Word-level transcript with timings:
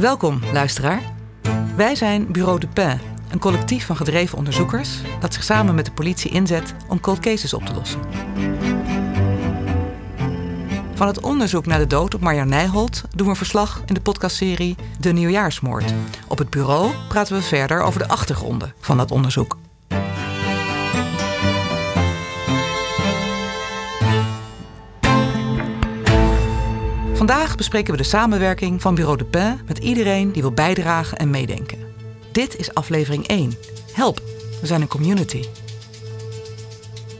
Welkom, 0.00 0.40
luisteraar. 0.52 1.02
Wij 1.76 1.94
zijn 1.94 2.32
Bureau 2.32 2.60
de 2.60 2.66
Pin, 2.66 3.00
een 3.30 3.38
collectief 3.38 3.86
van 3.86 3.96
gedreven 3.96 4.38
onderzoekers 4.38 5.00
dat 5.20 5.34
zich 5.34 5.42
samen 5.42 5.74
met 5.74 5.84
de 5.84 5.92
politie 5.92 6.30
inzet 6.30 6.74
om 6.88 7.00
cold 7.00 7.18
cases 7.18 7.54
op 7.54 7.64
te 7.64 7.74
lossen. 7.74 8.00
Van 10.94 11.06
het 11.06 11.20
onderzoek 11.20 11.66
naar 11.66 11.78
de 11.78 11.86
dood 11.86 12.14
op 12.14 12.20
Marja 12.20 12.44
Nijholt 12.44 13.02
doen 13.14 13.28
we 13.28 13.34
verslag 13.34 13.82
in 13.86 13.94
de 13.94 14.00
podcastserie 14.00 14.76
De 14.98 15.12
Nieuwjaarsmoord. 15.12 15.94
Op 16.28 16.38
het 16.38 16.50
bureau 16.50 16.92
praten 17.08 17.36
we 17.36 17.42
verder 17.42 17.82
over 17.82 18.00
de 18.00 18.08
achtergronden 18.08 18.74
van 18.78 18.96
dat 18.96 19.10
onderzoek. 19.10 19.56
Vandaag 27.30 27.56
bespreken 27.56 27.92
we 27.92 27.98
de 27.98 28.08
samenwerking 28.08 28.82
van 28.82 28.94
Bureau 28.94 29.18
de 29.18 29.24
Pin 29.24 29.60
met 29.66 29.78
iedereen 29.78 30.32
die 30.32 30.42
wil 30.42 30.52
bijdragen 30.52 31.18
en 31.18 31.30
meedenken. 31.30 31.78
Dit 32.32 32.58
is 32.58 32.74
aflevering 32.74 33.26
1. 33.26 33.52
Help, 33.92 34.20
we 34.60 34.66
zijn 34.66 34.80
een 34.80 34.88
community. 34.88 35.44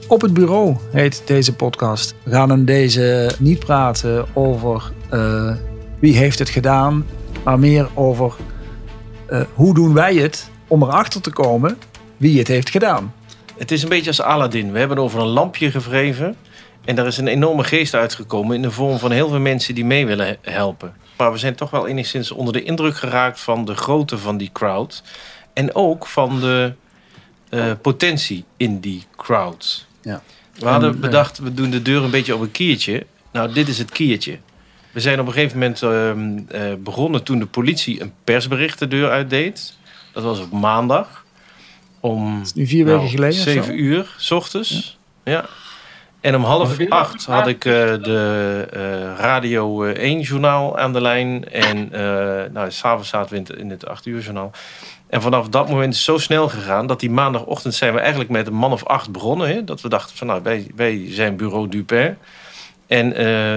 Op 0.09 0.20
het 0.20 0.33
bureau 0.33 0.77
heet 0.92 1.23
deze 1.24 1.55
podcast. 1.55 2.14
We 2.23 2.30
gaan 2.30 2.52
in 2.52 2.64
deze 2.64 3.34
niet 3.38 3.59
praten 3.59 4.27
over 4.34 4.92
uh, 5.12 5.56
wie 5.98 6.16
heeft 6.16 6.38
het 6.38 6.48
gedaan, 6.48 7.06
maar 7.45 7.58
meer 7.58 7.88
over 7.95 8.34
uh, 9.30 9.41
hoe 9.55 9.74
doen 9.74 9.95
wij 9.95 10.14
het 10.14 10.50
om 10.66 10.83
erachter 10.83 11.20
te 11.20 11.33
komen 11.33 11.78
wie 12.16 12.38
het 12.38 12.48
heeft 12.48 12.70
gedaan. 12.70 13.14
Het 13.56 13.70
is 13.70 13.83
een 13.83 13.88
beetje 13.88 14.11
als 14.11 14.22
Aladdin. 14.22 14.72
We 14.72 14.78
hebben 14.78 14.98
over 14.98 15.20
een 15.20 15.27
lampje 15.27 15.70
gevreven. 15.70 16.36
En 16.90 16.96
daar 16.96 17.06
is 17.06 17.16
een 17.16 17.28
enorme 17.28 17.64
geest 17.64 17.94
uitgekomen 17.94 18.56
in 18.56 18.62
de 18.62 18.70
vorm 18.70 18.98
van 18.98 19.10
heel 19.10 19.28
veel 19.28 19.40
mensen 19.40 19.74
die 19.74 19.84
mee 19.84 20.06
willen 20.06 20.36
helpen. 20.42 20.94
Maar 21.16 21.32
we 21.32 21.38
zijn 21.38 21.54
toch 21.54 21.70
wel 21.70 21.86
enigszins 21.86 22.30
onder 22.30 22.52
de 22.52 22.62
indruk 22.62 22.96
geraakt 22.96 23.40
van 23.40 23.64
de 23.64 23.74
grootte 23.74 24.18
van 24.18 24.36
die 24.36 24.50
crowd. 24.52 25.02
En 25.52 25.74
ook 25.74 26.06
van 26.06 26.41
de 26.41 26.72
uh, 27.50 27.72
potentie 27.82 28.44
in 28.56 28.80
die 28.80 29.05
crowd. 29.16 29.86
Ja. 30.02 30.22
We 30.55 30.66
hadden 30.66 30.94
eh, 30.94 31.00
bedacht, 31.00 31.38
we 31.38 31.55
doen 31.55 31.70
de 31.70 31.82
deur 31.82 32.02
een 32.02 32.10
beetje 32.10 32.34
op 32.34 32.41
een 32.41 32.50
kiertje. 32.50 33.06
Nou, 33.32 33.52
dit 33.52 33.69
is 33.69 33.78
het 33.78 33.91
kiertje. 33.91 34.38
We 34.91 35.00
zijn 35.00 35.20
op 35.20 35.27
een 35.27 35.32
gegeven 35.32 35.58
moment 35.58 35.82
uh, 35.82 36.70
uh, 36.70 36.75
begonnen 36.78 37.22
toen 37.22 37.38
de 37.38 37.47
politie 37.47 38.00
een 38.00 38.12
persbericht 38.25 38.78
de 38.78 38.88
deur 38.88 39.10
uitdeed. 39.10 39.77
Dat 40.12 40.22
was 40.22 40.41
op 40.41 40.50
maandag. 40.52 41.25
Om 42.00 42.42
nu 42.54 42.66
vier 42.66 42.84
weken 42.84 43.00
nou, 43.00 43.10
geleden. 43.10 43.41
Zeven 43.41 43.80
uur, 43.80 44.14
s 44.19 44.30
ochtends. 44.30 44.98
Ja. 45.25 45.32
ja. 45.32 45.48
En 46.20 46.34
om 46.36 46.44
half 46.44 46.88
acht 46.88 47.26
had 47.26 47.46
ik 47.46 47.64
uh, 47.64 47.72
de 47.72 48.68
uh, 48.76 48.80
Radio 49.18 49.84
1 49.84 50.20
journaal 50.20 50.78
aan 50.78 50.92
de 50.92 51.00
lijn. 51.00 51.48
En 51.48 51.88
uh, 51.92 51.98
nou, 52.52 52.70
s'avonds 52.70 53.08
zaten 53.08 53.44
we 53.44 53.56
in 53.56 53.70
het 53.70 53.86
8 53.86 54.06
uur 54.06 54.20
journaal. 54.20 54.50
En 55.06 55.22
vanaf 55.22 55.48
dat 55.48 55.68
moment 55.68 55.92
is 55.92 55.96
het 55.96 56.06
zo 56.06 56.18
snel 56.18 56.48
gegaan 56.48 56.86
dat 56.86 57.00
die 57.00 57.10
maandagochtend 57.10 57.74
zijn 57.74 57.92
we 57.94 58.00
eigenlijk 58.00 58.30
met 58.30 58.46
een 58.46 58.54
man 58.54 58.72
of 58.72 58.84
acht 58.84 59.10
begonnen. 59.10 59.48
Hè? 59.48 59.64
Dat 59.64 59.80
we 59.80 59.88
dachten 59.88 60.16
van 60.16 60.26
nou, 60.26 60.42
wij, 60.42 60.66
wij 60.76 61.04
zijn 61.08 61.36
bureau 61.36 61.68
Dupin. 61.68 62.16
En 62.86 63.10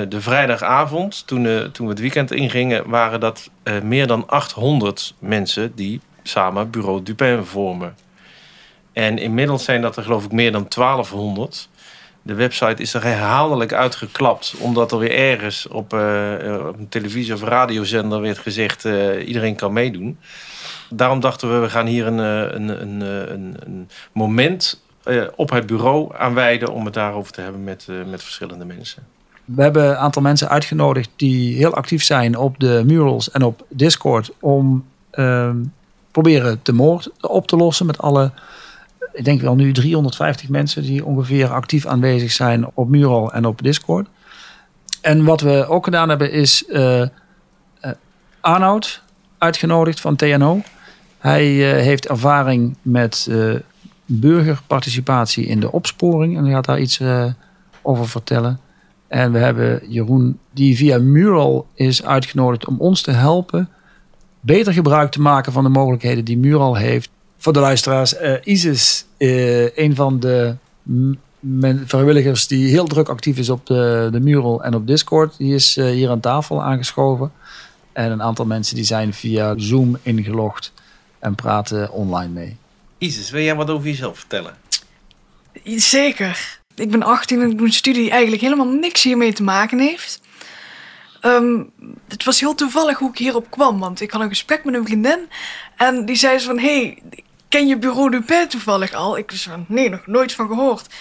de 0.09 0.21
vrijdagavond, 0.21 1.27
toen, 1.27 1.71
toen 1.71 1.85
we 1.85 1.91
het 1.91 2.01
weekend 2.01 2.31
ingingen, 2.31 2.89
waren 2.89 3.19
dat 3.19 3.49
meer 3.83 4.07
dan 4.07 4.27
800 4.27 5.13
mensen 5.19 5.75
die 5.75 6.01
samen 6.23 6.69
bureau 6.69 7.03
Dupin 7.03 7.45
vormen. 7.45 7.95
En 8.93 9.17
inmiddels 9.17 9.63
zijn 9.63 9.81
dat 9.81 9.97
er 9.97 10.03
geloof 10.03 10.25
ik 10.25 10.31
meer 10.31 10.51
dan 10.51 10.65
1200 10.69 11.69
de 12.25 12.33
website 12.33 12.81
is 12.81 12.93
er 12.93 13.03
herhaaldelijk 13.03 13.73
uitgeklapt. 13.73 14.55
Omdat 14.59 14.91
er 14.91 14.97
weer 14.97 15.15
ergens 15.15 15.67
op, 15.67 15.93
uh, 15.93 16.67
op 16.67 16.77
een 16.77 16.89
televisie- 16.89 17.33
of 17.33 17.43
radiozender 17.43 18.21
werd 18.21 18.37
gezegd... 18.37 18.85
Uh, 18.85 19.27
iedereen 19.27 19.55
kan 19.55 19.73
meedoen. 19.73 20.17
Daarom 20.89 21.19
dachten 21.19 21.53
we, 21.53 21.57
we 21.59 21.69
gaan 21.69 21.85
hier 21.85 22.07
een, 22.07 22.17
een, 22.17 22.81
een, 22.81 23.01
een, 23.31 23.55
een 23.65 23.89
moment 24.11 24.81
op 25.35 25.49
het 25.49 25.65
bureau 25.65 26.15
aanwijden... 26.17 26.73
om 26.73 26.85
het 26.85 26.93
daarover 26.93 27.31
te 27.31 27.41
hebben 27.41 27.63
met, 27.63 27.87
met 28.07 28.23
verschillende 28.23 28.65
mensen. 28.65 29.03
We 29.45 29.61
hebben 29.61 29.89
een 29.89 29.95
aantal 29.95 30.21
mensen 30.21 30.49
uitgenodigd 30.49 31.09
die 31.15 31.55
heel 31.55 31.73
actief 31.73 32.03
zijn 32.03 32.37
op 32.37 32.59
de 32.59 32.83
murals 32.85 33.31
en 33.31 33.43
op 33.43 33.65
Discord... 33.69 34.31
om 34.39 34.85
ehm, 35.11 35.57
proberen 36.11 36.59
de 36.63 36.73
moord 36.73 37.09
op 37.21 37.47
te 37.47 37.55
lossen 37.55 37.85
met 37.85 37.97
alle 37.97 38.31
ik 39.13 39.25
denk 39.25 39.41
wel 39.41 39.55
nu 39.55 39.71
350 39.71 40.49
mensen 40.49 40.81
die 40.81 41.05
ongeveer 41.05 41.47
actief 41.47 41.85
aanwezig 41.85 42.31
zijn 42.31 42.65
op 42.73 42.89
Mural 42.89 43.33
en 43.33 43.45
op 43.45 43.61
Discord. 43.61 44.07
En 45.01 45.23
wat 45.23 45.41
we 45.41 45.65
ook 45.67 45.83
gedaan 45.83 46.09
hebben 46.09 46.31
is 46.31 46.63
uh, 46.69 47.03
Arnoud 48.41 49.01
uitgenodigd 49.37 49.99
van 49.99 50.15
TNO. 50.15 50.61
Hij 51.17 51.47
uh, 51.53 51.81
heeft 51.83 52.07
ervaring 52.07 52.75
met 52.81 53.29
burgerparticipatie 54.05 55.45
in 55.45 55.59
de 55.59 55.71
opsporing 55.71 56.37
en 56.37 56.49
gaat 56.49 56.65
daar 56.65 56.79
iets 56.79 57.01
over 57.81 58.07
vertellen. 58.07 58.59
En 59.07 59.31
we 59.31 59.37
hebben 59.37 59.81
Jeroen, 59.87 60.39
die 60.51 60.77
via 60.77 60.97
Mural 60.97 61.67
is 61.73 62.05
uitgenodigd 62.05 62.67
om 62.67 62.79
ons 62.79 63.01
te 63.01 63.11
helpen 63.11 63.69
beter 64.45 64.73
gebruik 64.73 65.11
te 65.11 65.21
maken 65.21 65.51
van 65.51 65.63
de 65.63 65.69
mogelijkheden 65.69 66.25
die 66.25 66.37
Mural 66.37 66.75
heeft 66.75 67.09
voor 67.43 67.53
de 67.53 67.59
luisteraars, 67.59 68.13
uh, 68.21 68.33
Isis, 68.43 69.05
uh, 69.17 69.77
een 69.77 69.95
van 69.95 70.19
de 70.19 70.55
vrijwilligers 71.85 72.47
die 72.47 72.69
heel 72.69 72.85
druk 72.85 73.09
actief 73.09 73.37
is 73.37 73.49
op 73.49 73.65
de, 73.65 74.09
de 74.11 74.19
mural 74.19 74.63
en 74.63 74.73
op 74.73 74.87
Discord, 74.87 75.37
die 75.37 75.53
is 75.53 75.77
uh, 75.77 75.85
hier 75.85 76.09
aan 76.09 76.19
tafel 76.19 76.63
aangeschoven. 76.63 77.31
En 77.93 78.11
een 78.11 78.21
aantal 78.21 78.45
mensen 78.45 78.75
die 78.75 78.83
zijn 78.83 79.13
via 79.13 79.53
Zoom 79.57 79.97
ingelogd 80.01 80.73
en 81.19 81.35
praten 81.35 81.91
online 81.91 82.33
mee. 82.33 82.57
Isis, 82.97 83.29
wil 83.29 83.41
jij 83.41 83.55
wat 83.55 83.69
over 83.69 83.87
jezelf 83.87 84.17
vertellen? 84.17 84.55
Zeker. 85.65 86.59
Ik 86.75 86.91
ben 86.91 87.03
18 87.03 87.41
en 87.41 87.49
ik 87.49 87.57
doe 87.57 87.67
een 87.67 87.73
studie 87.73 88.01
die 88.01 88.11
eigenlijk 88.11 88.41
helemaal 88.41 88.67
niks 88.67 89.03
hiermee 89.03 89.33
te 89.33 89.43
maken 89.43 89.79
heeft. 89.79 90.21
Um, 91.21 91.71
het 92.07 92.23
was 92.23 92.39
heel 92.39 92.55
toevallig 92.55 92.97
hoe 92.97 93.09
ik 93.09 93.17
hierop 93.17 93.45
kwam, 93.49 93.79
want 93.79 94.01
ik 94.01 94.11
had 94.11 94.21
een 94.21 94.29
gesprek 94.29 94.63
met 94.63 94.73
een 94.73 94.85
vriendin 94.85 95.19
en 95.77 96.05
die 96.05 96.15
zei 96.15 96.39
ze 96.39 96.45
van, 96.45 96.59
hey, 96.59 97.01
ken 97.53 97.67
je 97.67 97.77
Bureau 97.77 98.09
Dupin 98.09 98.47
toevallig 98.47 98.93
al? 98.93 99.17
Ik 99.17 99.31
zei 99.31 99.55
van, 99.55 99.65
nee, 99.67 99.89
nog 99.89 100.07
nooit 100.07 100.33
van 100.33 100.47
gehoord. 100.47 100.93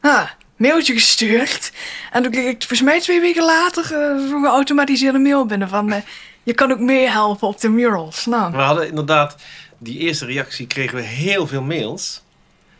Ah, 0.00 0.28
mailtje 0.56 0.92
gestuurd. 0.92 1.72
En 2.12 2.22
toen 2.22 2.32
kreeg 2.32 2.44
ik 2.44 2.58
volgens 2.58 2.82
mij 2.82 3.00
twee 3.00 3.20
weken 3.20 3.44
later 3.44 3.82
uh, 3.82 4.28
zo'n 4.28 4.42
geautomatiseerde 4.42 5.18
mail 5.18 5.46
binnen 5.46 5.68
van... 5.68 5.92
Uh, 5.92 5.96
je 6.42 6.54
kan 6.54 6.72
ook 6.72 6.78
meehelpen 6.78 7.48
op 7.48 7.60
de 7.60 7.68
murals. 7.68 8.26
Nou. 8.26 8.52
We 8.52 8.58
hadden 8.58 8.88
inderdaad, 8.88 9.36
die 9.78 9.98
eerste 9.98 10.26
reactie 10.26 10.66
kregen 10.66 10.96
we 10.96 11.02
heel 11.02 11.46
veel 11.46 11.62
mails. 11.62 12.22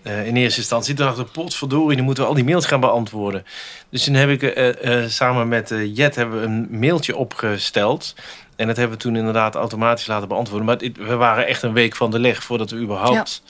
Uh, 0.07 0.27
in 0.27 0.37
eerste 0.37 0.61
instantie. 0.61 0.95
Toen 0.95 1.07
dacht 1.07 1.19
ik, 1.19 1.33
potverdorie, 1.33 1.97
dan 1.97 2.05
moeten 2.05 2.23
we 2.23 2.29
al 2.29 2.35
die 2.35 2.45
mails 2.45 2.67
gaan 2.67 2.81
beantwoorden. 2.81 3.45
Dus 3.91 4.05
toen 4.05 4.15
heb 4.15 4.29
ik 4.29 4.73
samen 5.09 5.49
met 5.49 5.75
Jet 5.95 6.15
hebben 6.15 6.41
we 6.41 6.47
een 6.47 6.69
mailtje 6.71 7.17
opgesteld. 7.17 8.15
En 8.57 8.67
dat 8.67 8.77
hebben 8.77 8.97
we 8.97 9.03
toen 9.03 9.17
inderdaad 9.17 9.55
automatisch 9.55 10.07
laten 10.07 10.29
beantwoorden. 10.29 10.67
Maar 10.67 11.07
we 11.07 11.15
waren 11.15 11.47
echt 11.47 11.63
een 11.63 11.73
week 11.73 11.97
van 11.97 12.11
de 12.11 12.19
leg 12.19 12.43
voordat 12.43 12.71
we 12.71 12.77
überhaupt 12.77 13.43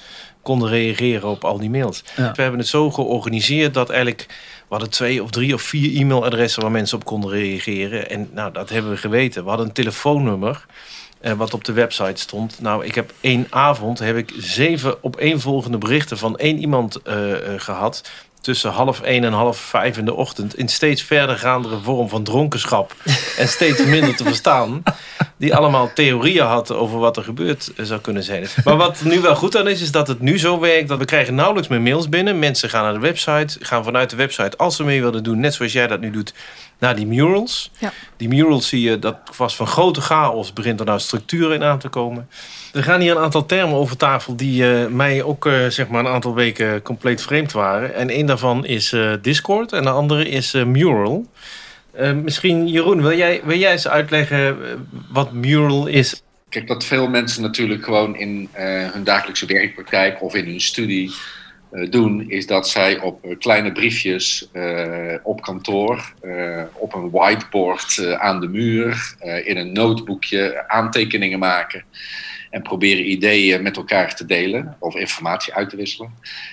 konden 0.42 0.68
reageren 0.68 1.28
op 1.28 1.44
al 1.44 1.58
die 1.58 1.70
mails. 1.70 2.04
We 2.16 2.42
hebben 2.42 2.58
het 2.58 2.68
zo 2.68 2.90
georganiseerd 2.90 3.74
dat 3.74 3.90
eigenlijk... 3.90 4.26
We 4.68 4.80
hadden 4.80 4.90
twee 4.90 5.22
of 5.22 5.30
drie 5.30 5.54
of 5.54 5.62
vier 5.62 6.00
e-mailadressen 6.00 6.62
waar 6.62 6.70
mensen 6.70 6.98
op 6.98 7.04
konden 7.04 7.30
reageren. 7.30 8.10
En 8.10 8.30
nou, 8.32 8.52
dat 8.52 8.68
hebben 8.68 8.90
we 8.90 8.96
geweten. 8.96 9.42
We 9.42 9.48
hadden 9.48 9.66
een 9.66 9.72
telefoonnummer 9.72 10.66
eh, 11.24 11.32
wat 11.32 11.54
op 11.54 11.64
de 11.64 11.72
website 11.72 12.20
stond. 12.20 12.60
Nou, 12.60 12.84
ik 12.84 12.94
heb 12.94 13.12
één 13.20 13.46
avond 13.50 13.98
heb 13.98 14.16
ik 14.16 14.32
zeven 14.36 15.04
opeenvolgende 15.04 15.78
berichten 15.78 16.18
van 16.18 16.36
één 16.36 16.58
iemand 16.58 17.00
uh, 17.04 17.30
uh, 17.30 17.36
gehad 17.56 18.10
tussen 18.44 18.70
half 18.70 19.00
één 19.00 19.24
en 19.24 19.32
half 19.32 19.58
vijf 19.58 19.98
in 19.98 20.04
de 20.04 20.14
ochtend... 20.14 20.56
in 20.56 20.68
steeds 20.68 21.02
verdergaandere 21.02 21.78
vorm 21.80 22.08
van 22.08 22.24
dronkenschap... 22.24 22.94
en 23.38 23.48
steeds 23.48 23.84
minder 23.84 24.16
te 24.16 24.24
verstaan... 24.24 24.82
die 25.36 25.54
allemaal 25.54 25.92
theorieën 25.94 26.44
had 26.44 26.72
over 26.72 26.98
wat 26.98 27.16
er 27.16 27.22
gebeurd 27.22 27.72
zou 27.76 28.00
kunnen 28.00 28.22
zijn. 28.22 28.46
Maar 28.64 28.76
wat 28.76 29.00
nu 29.04 29.20
wel 29.20 29.36
goed 29.36 29.56
aan 29.56 29.68
is, 29.68 29.80
is 29.80 29.90
dat 29.90 30.08
het 30.08 30.20
nu 30.20 30.38
zo 30.38 30.60
werkt... 30.60 30.88
dat 30.88 30.98
we 30.98 31.04
krijgen 31.04 31.34
nauwelijks 31.34 31.68
meer 31.68 31.80
mails 31.80 32.08
binnen. 32.08 32.38
Mensen 32.38 32.70
gaan 32.70 32.82
naar 32.82 32.92
de 32.92 32.98
website, 32.98 33.58
gaan 33.60 33.84
vanuit 33.84 34.10
de 34.10 34.16
website... 34.16 34.56
als 34.56 34.76
ze 34.76 34.84
mee 34.84 35.02
willen 35.02 35.22
doen, 35.22 35.40
net 35.40 35.54
zoals 35.54 35.72
jij 35.72 35.86
dat 35.86 36.00
nu 36.00 36.10
doet 36.10 36.34
naar 36.78 36.96
die 36.96 37.06
murals. 37.06 37.70
Ja. 37.78 37.92
Die 38.16 38.28
murals 38.28 38.68
zie 38.68 38.80
je, 38.80 38.98
dat 38.98 39.16
was 39.36 39.56
van 39.56 39.66
grote 39.66 40.00
chaos... 40.00 40.52
begint 40.52 40.80
er 40.80 40.86
nou 40.86 41.00
structuur 41.00 41.52
in 41.52 41.64
aan 41.64 41.78
te 41.78 41.88
komen... 41.88 42.28
Er 42.74 42.82
gaan 42.82 43.00
hier 43.00 43.10
een 43.10 43.22
aantal 43.22 43.46
termen 43.46 43.76
over 43.76 43.96
tafel 43.96 44.36
die 44.36 44.62
uh, 44.62 44.86
mij 44.86 45.22
ook 45.22 45.46
uh, 45.46 45.66
zeg 45.66 45.88
maar 45.88 46.04
een 46.04 46.12
aantal 46.12 46.34
weken 46.34 46.82
compleet 46.82 47.22
vreemd 47.22 47.52
waren. 47.52 47.94
En 47.94 48.08
één 48.10 48.26
daarvan 48.26 48.66
is 48.66 48.92
uh, 48.92 49.12
Discord 49.22 49.72
en 49.72 49.82
de 49.82 49.90
andere 49.90 50.28
is 50.28 50.52
Mural. 50.52 51.26
misschien 52.24 52.68
Jeroen, 52.68 53.02
wil 53.02 53.16
jij, 53.16 53.40
wil 53.44 53.58
jij 53.58 53.72
eens 53.72 53.88
uitleggen 53.88 54.56
wat 55.12 55.32
Mural 55.32 55.86
is? 55.86 56.22
Kijk, 56.48 56.66
dat 56.66 56.84
veel 56.84 57.08
mensen 57.08 57.42
natuurlijk 57.42 57.84
gewoon 57.84 58.16
in 58.16 58.48
hun 58.92 59.04
dagelijkse 59.04 59.46
werkpraktijk 59.46 60.22
of 60.22 60.34
in 60.34 60.44
hun 60.44 60.60
studie 60.60 61.12
eh, 61.74 61.90
doen, 61.90 62.30
is 62.30 62.46
dat 62.46 62.68
zij 62.68 63.00
op 63.00 63.24
eh, 63.24 63.38
kleine 63.38 63.72
briefjes 63.72 64.48
eh, 64.52 65.14
op 65.22 65.42
kantoor, 65.42 66.12
eh, 66.20 66.62
op 66.72 66.94
een 66.94 67.10
whiteboard 67.10 67.98
eh, 67.98 68.12
aan 68.12 68.40
de 68.40 68.48
muur, 68.48 69.14
eh, 69.18 69.46
in 69.46 69.56
een 69.56 69.72
notebookje 69.72 70.64
aantekeningen 70.68 71.38
maken 71.38 71.84
en 72.54 72.62
proberen 72.62 73.10
ideeën 73.10 73.62
met 73.62 73.76
elkaar 73.76 74.14
te 74.14 74.26
delen 74.26 74.76
of 74.78 74.94
informatie 74.94 75.54
uit 75.54 75.70
te 75.70 75.76
wisselen. 75.76 76.10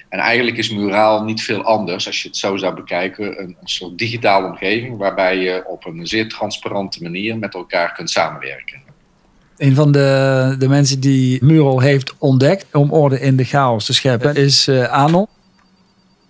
En 0.10 0.20
eigenlijk 0.20 0.58
is 0.58 0.70
Muraal 0.70 1.24
niet 1.24 1.42
veel 1.42 1.64
anders, 1.64 2.08
als 2.08 2.22
je 2.22 2.28
het 2.28 2.38
zo 2.38 2.58
zou 2.58 2.76
bekijken, 2.76 3.42
een, 3.42 3.56
soort 3.64 3.98
digitale 3.98 4.48
omgeving 4.48 4.98
waarbij 4.98 5.38
je 5.38 5.64
op 5.68 5.86
een 5.86 6.08
zeer 6.08 6.30
transparante 6.30 7.04
manier 7.04 7.38
met 7.38 7.54
elkaar 7.54 7.94
kunt 7.94 8.10
samenwerken. 8.10 8.82
Een 9.58 9.76
van 9.76 9.92
de, 9.92 10.56
de 10.60 10.68
mensen 10.68 11.00
die 11.00 11.44
Mural 11.44 11.80
heeft 11.80 12.14
ontdekt 12.18 12.66
om 12.72 12.92
orde 12.92 13.20
in 13.20 13.36
de 13.36 13.44
chaos 13.44 13.86
te 13.86 13.94
scheppen 13.94 14.36
is 14.36 14.68
eh, 14.68 14.84
Anon. 14.84 15.28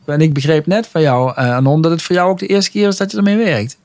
En 0.06 0.21
ik 0.21 0.33
begreep 0.33 0.65
net 0.65 0.88
van 0.88 1.01
jou, 1.01 1.33
eh, 1.35 1.56
Anon, 1.56 1.81
dat 1.81 1.91
het 1.91 2.01
voor 2.01 2.15
jou 2.15 2.29
ook 2.29 2.39
de 2.39 2.47
eerste 2.47 2.71
keer 2.71 2.88
is 2.88 2.97
dat 2.97 3.12
je 3.12 3.18
ermee 3.18 3.38
werkt. 3.38 3.77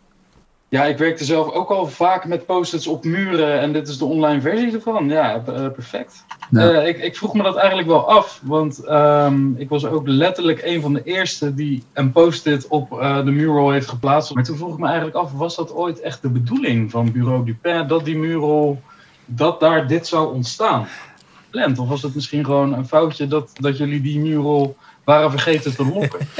Ja, 0.76 0.84
ik 0.84 0.98
werkte 0.98 1.24
zelf 1.24 1.52
ook 1.52 1.70
al 1.70 1.86
vaak 1.86 2.24
met 2.26 2.46
post-its 2.46 2.86
op 2.86 3.04
muren 3.04 3.60
en 3.60 3.72
dit 3.72 3.88
is 3.88 3.98
de 3.98 4.04
online 4.04 4.40
versie 4.40 4.72
ervan. 4.72 5.08
Ja, 5.08 5.42
eh, 5.46 5.70
perfect. 5.70 6.24
Eh, 6.52 6.86
ik, 6.86 6.98
ik 6.98 7.16
vroeg 7.16 7.34
me 7.34 7.42
dat 7.42 7.56
eigenlijk 7.56 7.88
wel 7.88 8.08
af, 8.08 8.40
want 8.44 8.84
ehm, 8.84 9.54
ik 9.56 9.68
was 9.68 9.84
ook 9.84 10.06
letterlijk 10.08 10.60
een 10.64 10.80
van 10.80 10.92
de 10.92 11.02
eerste 11.02 11.54
die 11.54 11.82
een 11.92 12.12
post-it 12.12 12.66
op 12.68 13.00
eh, 13.00 13.24
de 13.24 13.30
mural 13.30 13.70
heeft 13.70 13.88
geplaatst. 13.88 14.34
Maar 14.34 14.44
toen 14.44 14.56
vroeg 14.56 14.72
ik 14.72 14.78
me 14.78 14.86
eigenlijk 14.86 15.16
af, 15.16 15.32
was 15.32 15.56
dat 15.56 15.74
ooit 15.74 16.00
echt 16.00 16.22
de 16.22 16.30
bedoeling 16.30 16.90
van 16.90 17.12
Bureau 17.12 17.44
Dupin, 17.44 17.86
dat 17.86 18.04
die 18.04 18.18
mural, 18.18 18.82
dat 19.24 19.60
daar 19.60 19.86
dit 19.86 20.06
zou 20.06 20.34
ontstaan? 20.34 20.86
Gepland? 21.44 21.78
Of 21.78 21.88
was 21.88 22.02
het 22.02 22.14
misschien 22.14 22.44
gewoon 22.44 22.72
een 22.72 22.86
foutje 22.86 23.26
dat, 23.26 23.50
dat 23.60 23.76
jullie 23.76 24.00
die 24.00 24.18
mural 24.18 24.76
waren 25.06 25.30
vergeten 25.30 25.74
te 25.76 25.84
lokken? 25.86 26.18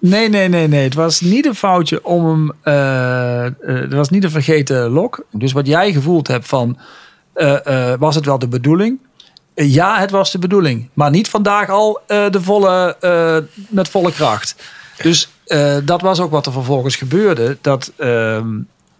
Nee, 0.00 0.28
nee, 0.28 0.48
nee, 0.48 0.68
nee. 0.68 0.82
Het 0.84 0.94
was 0.94 1.20
niet 1.20 1.46
een 1.46 1.54
foutje 1.54 2.04
om 2.04 2.26
hem. 2.26 2.52
eh, 2.62 3.44
het 3.82 3.92
was 3.92 4.08
niet 4.10 4.24
een 4.24 4.30
vergeten 4.30 4.88
lok. 4.90 5.24
Dus 5.30 5.52
wat 5.52 5.66
jij 5.66 5.92
gevoeld 5.92 6.28
hebt 6.28 6.46
van. 6.48 6.78
eh, 7.34 7.92
was 7.98 8.14
het 8.14 8.24
wel 8.24 8.38
de 8.38 8.48
bedoeling? 8.48 8.98
Ja, 9.54 9.98
het 9.98 10.10
was 10.10 10.32
de 10.32 10.38
bedoeling. 10.38 10.88
Maar 10.92 11.10
niet 11.10 11.28
vandaag 11.28 11.68
al 11.68 12.00
de 12.06 12.40
volle, 12.42 12.96
met 13.68 13.88
volle 13.88 14.12
kracht. 14.12 14.54
Dus 15.02 15.28
dat 15.84 16.00
was 16.00 16.20
ook 16.20 16.30
wat 16.30 16.46
er 16.46 16.52
vervolgens 16.52 16.96
gebeurde. 16.96 17.56
Dat. 17.60 17.92
ehm, 17.96 18.46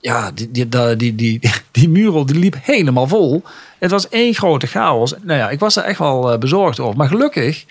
ja, 0.00 0.30
die, 0.30 0.50
die, 0.50 0.68
die, 0.96 1.14
die, 1.14 1.40
die, 1.70 1.88
mural 1.88 2.26
die 2.26 2.38
liep 2.38 2.56
helemaal 2.62 3.06
vol. 3.08 3.42
Het 3.78 3.90
was 3.90 4.08
één 4.08 4.34
grote 4.34 4.66
chaos. 4.66 5.14
Nou 5.22 5.38
ja, 5.38 5.50
ik 5.50 5.58
was 5.58 5.76
er 5.76 5.84
echt 5.84 5.98
wel 5.98 6.38
bezorgd 6.38 6.80
over. 6.80 6.96
Maar 6.96 7.08
gelukkig 7.08 7.64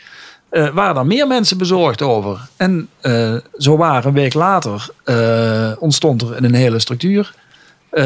eh, 0.54 0.70
waren 0.70 0.96
er 0.96 1.06
meer 1.06 1.28
mensen 1.28 1.58
bezorgd 1.58 2.02
over. 2.02 2.48
En 2.58 2.90
eh, 3.02 3.36
zo 3.58 3.78
waar 3.78 4.06
een 4.06 4.14
week 4.14 4.34
later 4.34 4.90
eh, 5.04 5.72
ontstond 5.80 6.22
er 6.22 6.44
een 6.44 6.54
hele 6.54 6.80
structuur 6.80 7.34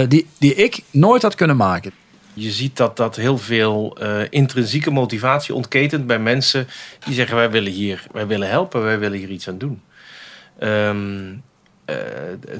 die, 0.07 0.27
die 0.37 0.55
ik 0.55 0.83
nooit 0.91 1.21
had 1.21 1.35
kunnen 1.35 1.57
maken. 1.57 1.91
Je 2.33 2.51
ziet 2.51 2.77
dat 2.77 2.97
dat 2.97 3.15
heel 3.15 3.37
veel 3.37 3.97
intrinsieke 4.29 4.91
motivatie 4.91 5.53
ontketent 5.53 6.07
bij 6.07 6.19
mensen 6.19 6.67
die 7.05 7.13
zeggen: 7.13 7.35
wij 7.35 7.51
willen 7.51 7.71
hier, 7.71 8.05
wij 8.11 8.27
willen 8.27 8.49
helpen, 8.49 8.83
wij 8.83 8.99
willen 8.99 9.17
hier 9.17 9.29
iets 9.29 9.47
aan 9.47 9.57
doen. 9.57 9.81
Ehm, 10.59 11.33
eh, 11.87 11.95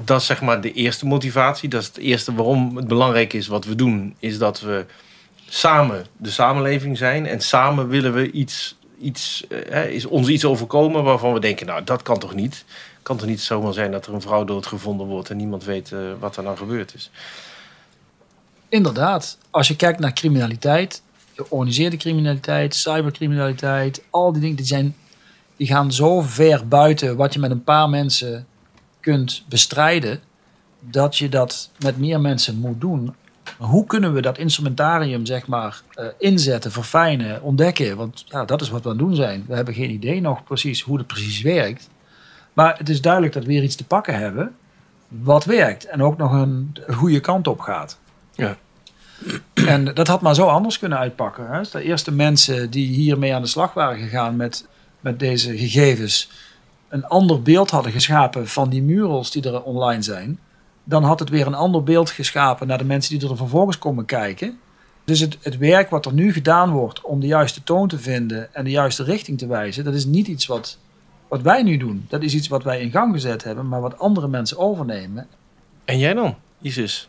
dat 0.04 0.20
is 0.20 0.26
zeg 0.26 0.40
maar 0.40 0.60
de 0.60 0.72
eerste 0.72 1.06
motivatie. 1.06 1.68
Dat 1.68 1.80
is 1.80 1.86
het 1.86 1.96
eerste 1.96 2.34
waarom 2.34 2.76
het 2.76 2.88
belangrijk 2.88 3.32
is 3.32 3.46
wat 3.46 3.64
we 3.64 3.74
doen, 3.74 4.14
is 4.18 4.38
dat 4.38 4.60
we 4.60 4.84
samen 5.48 6.06
de 6.16 6.30
samenleving 6.30 6.98
zijn 6.98 7.26
en 7.26 7.40
samen 7.40 7.88
willen 7.88 8.12
we 8.12 8.30
iets, 8.30 8.77
iets 9.00 9.46
eh, 9.46 9.90
is 9.90 10.04
ons 10.04 10.28
iets 10.28 10.44
overkomen 10.44 11.02
waarvan 11.02 11.32
we 11.32 11.40
denken: 11.40 11.66
nou, 11.66 11.84
dat 11.84 12.02
kan 12.02 12.18
toch 12.18 12.34
niet? 12.34 12.64
Kan 13.02 13.16
toch 13.16 13.28
niet 13.28 13.40
zomaar 13.40 13.72
zijn 13.72 13.90
dat 13.90 14.06
er 14.06 14.14
een 14.14 14.20
vrouw 14.20 14.44
doodgevonden 14.44 15.06
wordt 15.06 15.30
en 15.30 15.36
niemand 15.36 15.64
weet 15.64 15.92
eh, 15.92 15.98
wat 16.18 16.36
er 16.36 16.42
nou 16.42 16.56
gebeurd 16.56 16.94
is. 16.94 17.10
Inderdaad, 18.68 19.38
als 19.50 19.68
je 19.68 19.76
kijkt 19.76 19.98
naar 19.98 20.12
criminaliteit, 20.12 21.02
georganiseerde 21.34 21.96
criminaliteit, 21.96 22.74
cybercriminaliteit, 22.74 24.02
al 24.10 24.32
die 24.32 24.40
dingen 24.40 24.56
die, 24.56 24.66
zijn, 24.66 24.96
die 25.56 25.66
gaan 25.66 25.92
zo 25.92 26.20
ver 26.20 26.68
buiten 26.68 27.16
wat 27.16 27.34
je 27.34 27.40
met 27.40 27.50
een 27.50 27.64
paar 27.64 27.88
mensen 27.88 28.46
kunt 29.00 29.44
bestrijden, 29.48 30.20
dat 30.80 31.16
je 31.16 31.28
dat 31.28 31.70
met 31.78 31.98
meer 31.98 32.20
mensen 32.20 32.58
moet 32.58 32.80
doen. 32.80 33.14
Hoe 33.56 33.86
kunnen 33.86 34.12
we 34.12 34.20
dat 34.20 34.38
instrumentarium 34.38 35.26
zeg 35.26 35.46
maar 35.46 35.82
eh, 35.94 36.06
inzetten, 36.18 36.72
verfijnen, 36.72 37.42
ontdekken? 37.42 37.96
Want 37.96 38.24
ja, 38.28 38.44
dat 38.44 38.60
is 38.60 38.70
wat 38.70 38.82
we 38.82 38.88
aan 38.88 38.96
het 38.96 39.06
doen 39.06 39.14
zijn. 39.14 39.44
We 39.48 39.54
hebben 39.54 39.74
geen 39.74 39.90
idee 39.90 40.20
nog 40.20 40.44
precies 40.44 40.82
hoe 40.82 40.98
het 40.98 41.06
precies 41.06 41.42
werkt. 41.42 41.88
Maar 42.52 42.78
het 42.78 42.88
is 42.88 43.00
duidelijk 43.00 43.32
dat 43.32 43.44
we 43.44 43.48
weer 43.48 43.62
iets 43.62 43.76
te 43.76 43.84
pakken 43.84 44.18
hebben 44.18 44.54
wat 45.08 45.44
werkt 45.44 45.84
en 45.84 46.02
ook 46.02 46.16
nog 46.16 46.32
een 46.32 46.76
goede 46.88 47.20
kant 47.20 47.46
op 47.46 47.60
gaat. 47.60 47.98
Ja. 48.34 48.56
En 49.54 49.84
dat 49.84 50.06
had 50.06 50.20
maar 50.20 50.34
zo 50.34 50.46
anders 50.46 50.78
kunnen 50.78 50.98
uitpakken. 50.98 51.50
Hè? 51.50 51.60
De 51.72 51.82
eerste 51.82 52.12
mensen 52.12 52.70
die 52.70 52.86
hiermee 52.86 53.34
aan 53.34 53.42
de 53.42 53.48
slag 53.48 53.74
waren 53.74 53.98
gegaan 53.98 54.36
met, 54.36 54.66
met 55.00 55.18
deze 55.18 55.58
gegevens 55.58 56.30
een 56.88 57.06
ander 57.06 57.42
beeld 57.42 57.70
hadden 57.70 57.92
geschapen 57.92 58.48
van 58.48 58.70
die 58.70 58.82
murals 58.82 59.30
die 59.30 59.42
er 59.42 59.62
online 59.62 60.02
zijn, 60.02 60.38
dan 60.88 61.04
had 61.04 61.18
het 61.18 61.28
weer 61.28 61.46
een 61.46 61.54
ander 61.54 61.82
beeld 61.82 62.10
geschapen 62.10 62.66
naar 62.66 62.78
de 62.78 62.84
mensen 62.84 63.18
die 63.18 63.28
er 63.28 63.36
vervolgens 63.36 63.78
komen 63.78 64.04
kijken. 64.04 64.58
Dus 65.04 65.20
het, 65.20 65.38
het 65.40 65.58
werk 65.58 65.90
wat 65.90 66.06
er 66.06 66.12
nu 66.12 66.32
gedaan 66.32 66.70
wordt 66.70 67.00
om 67.00 67.20
de 67.20 67.26
juiste 67.26 67.62
toon 67.62 67.88
te 67.88 67.98
vinden 67.98 68.54
en 68.54 68.64
de 68.64 68.70
juiste 68.70 69.04
richting 69.04 69.38
te 69.38 69.46
wijzen, 69.46 69.84
dat 69.84 69.94
is 69.94 70.04
niet 70.04 70.26
iets 70.26 70.46
wat, 70.46 70.78
wat 71.28 71.42
wij 71.42 71.62
nu 71.62 71.76
doen. 71.76 72.06
Dat 72.08 72.22
is 72.22 72.34
iets 72.34 72.48
wat 72.48 72.62
wij 72.62 72.80
in 72.80 72.90
gang 72.90 73.12
gezet 73.12 73.44
hebben, 73.44 73.68
maar 73.68 73.80
wat 73.80 73.98
andere 73.98 74.28
mensen 74.28 74.58
overnemen. 74.58 75.26
En 75.84 75.98
jij 75.98 76.14
dan, 76.14 76.36
Isis? 76.60 77.08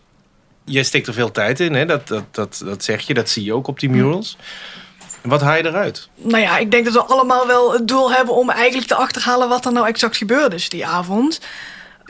Jij 0.64 0.84
steekt 0.84 1.08
er 1.08 1.14
veel 1.14 1.32
tijd 1.32 1.60
in, 1.60 1.74
hè? 1.74 1.86
Dat, 1.86 2.08
dat, 2.08 2.24
dat, 2.32 2.62
dat 2.66 2.84
zeg 2.84 3.02
je, 3.02 3.14
dat 3.14 3.30
zie 3.30 3.44
je 3.44 3.54
ook 3.54 3.68
op 3.68 3.80
die 3.80 3.90
murals. 3.90 4.38
Wat 5.24 5.42
haal 5.42 5.56
je 5.56 5.66
eruit? 5.66 6.10
Nou 6.16 6.42
ja, 6.42 6.58
ik 6.58 6.72
denk 6.72 6.86
dat 6.86 6.94
we 6.94 7.04
allemaal 7.04 7.48
wel 7.48 7.74
het 7.74 7.88
doel 7.88 8.12
hebben 8.12 8.36
om 8.36 8.50
eigenlijk 8.50 8.88
te 8.88 8.96
achterhalen 8.96 9.50
wat 9.50 9.66
er 9.66 9.72
nou 9.72 9.88
exact 9.88 10.18
gebeurd 10.18 10.54
is 10.54 10.70
die 10.70 10.86
avond. 10.86 11.40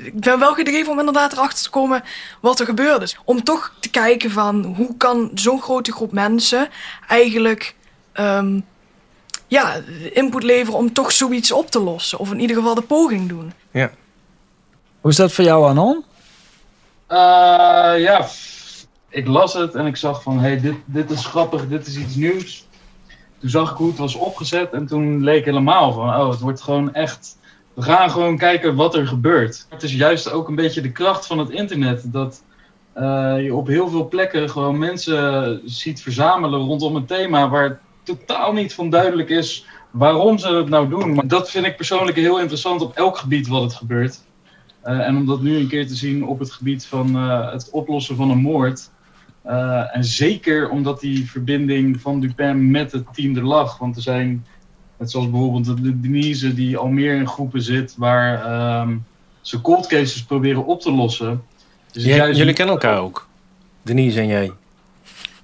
Ik 0.04 0.20
ben 0.20 0.40
wel 0.40 0.54
gedreven 0.54 0.92
om 0.92 1.00
inderdaad 1.00 1.32
erachter 1.32 1.64
te 1.64 1.70
komen 1.70 2.04
wat 2.42 2.60
er 2.60 2.66
gebeurd 2.66 3.02
is. 3.02 3.18
Om 3.26 3.44
toch 3.44 3.74
te 3.80 3.90
kijken 3.90 4.32
van 4.32 4.64
hoe 4.64 4.98
kan 4.98 5.32
zo'n 5.34 5.62
grote 5.62 5.92
groep 5.92 6.12
mensen 6.12 6.70
eigenlijk 7.08 7.76
ehm, 8.12 8.60
ja, 9.48 9.76
input 10.14 10.44
leveren 10.44 10.80
om 10.80 10.94
toch 10.94 11.12
zoiets 11.12 11.52
op 11.52 11.72
te 11.72 11.80
lossen. 11.80 12.20
Of 12.20 12.32
in 12.32 12.40
ieder 12.40 12.56
geval 12.56 12.76
de 12.76 12.82
poging 12.82 13.30
doen. 13.30 13.54
Hoe 15.02 15.12
is 15.12 15.18
dat 15.18 15.32
voor 15.32 15.44
jou, 15.44 15.70
Anon? 15.70 16.04
Eh, 17.08 17.18
ja, 17.98 18.28
ik 19.10 19.28
las 19.28 19.54
het 19.54 19.76
en 19.76 19.86
ik 19.86 19.98
zag 19.98 20.24
van, 20.24 20.40
hey, 20.40 20.60
dit, 20.60 20.76
dit 20.86 21.12
is 21.12 21.26
grappig, 21.26 21.68
dit 21.68 21.88
is 21.88 21.98
iets 21.98 22.16
nieuws. 22.16 22.68
Toen 23.40 23.50
zag 23.50 23.72
ik 23.72 23.78
hoe 23.78 23.88
het 23.88 23.98
was 23.98 24.16
opgezet 24.16 24.72
en 24.72 24.88
toen 24.88 25.24
leek 25.24 25.46
helemaal 25.46 25.94
van, 25.94 26.16
oh, 26.16 26.30
het 26.30 26.40
wordt 26.40 26.62
gewoon 26.62 26.94
echt... 26.94 27.38
We 27.80 27.86
gaan 27.86 28.10
gewoon 28.10 28.38
kijken 28.38 28.76
wat 28.76 28.96
er 28.96 29.08
gebeurt. 29.08 29.66
Het 29.70 29.84
is 29.84 29.94
juist 29.94 30.32
ook 30.32 30.48
een 30.48 30.56
beetje 30.56 30.82
de 30.82 30.92
kracht 30.92 31.28
van 31.28 31.40
het 31.40 31.50
internet. 31.50 32.14
Dat 32.14 32.44
eh, 32.94 33.36
je 33.44 33.56
op 33.56 33.68
heel 33.68 33.90
veel 33.90 34.08
plekken 34.08 34.50
gewoon 34.50 34.78
mensen 34.78 35.62
ziet 35.66 36.02
verzamelen 36.02 36.60
rondom 36.60 36.96
een 36.96 37.06
thema 37.06 37.50
waar 37.50 37.80
totaal 38.04 38.54
niet 38.54 38.74
van 38.74 38.90
duidelijk 38.90 39.30
is 39.30 39.66
waarom 39.92 40.38
ze 40.38 40.48
het 40.54 40.70
nou 40.70 40.90
doen. 40.90 41.14
Maar 41.14 41.28
dat 41.28 41.52
vind 41.52 41.66
ik 41.66 41.76
persoonlijk 41.76 42.18
heel 42.18 42.40
interessant 42.40 42.82
op 42.82 42.96
elk 42.96 43.18
gebied 43.18 43.48
wat 43.48 43.62
het 43.62 43.74
gebeurt. 43.74 44.20
Eh, 44.82 45.08
en 45.08 45.18
om 45.18 45.26
dat 45.26 45.42
nu 45.42 45.58
een 45.58 45.68
keer 45.68 45.88
te 45.88 45.96
zien 45.96 46.26
op 46.26 46.40
het 46.40 46.52
gebied 46.52 46.86
van 46.86 47.16
eh, 47.16 47.52
het 47.52 47.70
oplossen 47.72 48.16
van 48.16 48.30
een 48.30 48.42
moord. 48.42 48.90
En 49.92 50.04
zeker 50.04 50.70
omdat 50.70 51.00
die 51.00 51.30
verbinding 51.30 52.02
van 52.02 52.20
Dupin 52.20 52.72
met 52.72 52.92
het 52.92 53.14
team 53.14 53.36
er 53.36 53.46
lag. 53.46 53.78
Want 53.78 53.96
er 53.96 54.02
zijn, 54.02 54.46
net 55.00 55.12
zoals 55.12 55.30
bijvoorbeeld 55.30 55.66
de 55.84 56.00
Denise, 56.00 56.54
die 56.54 56.78
al 56.78 56.88
meer 56.88 57.16
in 57.16 57.28
groepen 57.28 57.62
zit 57.62 57.94
waar 57.98 58.46
ehm, 58.46 58.96
ze 59.42 59.62
cold 59.62 59.88
cases 59.88 60.24
proberen 60.24 60.66
op 60.66 60.82
te 60.82 60.92
lossen. 60.92 61.44
Dus 61.92 62.04
Jij- 62.04 62.32
jullie 62.34 62.54
kennen 62.54 62.76
elkaar 62.76 63.00
ook, 63.00 63.28
Denise 63.82 64.20
en 64.20 64.28
jij. 64.28 64.52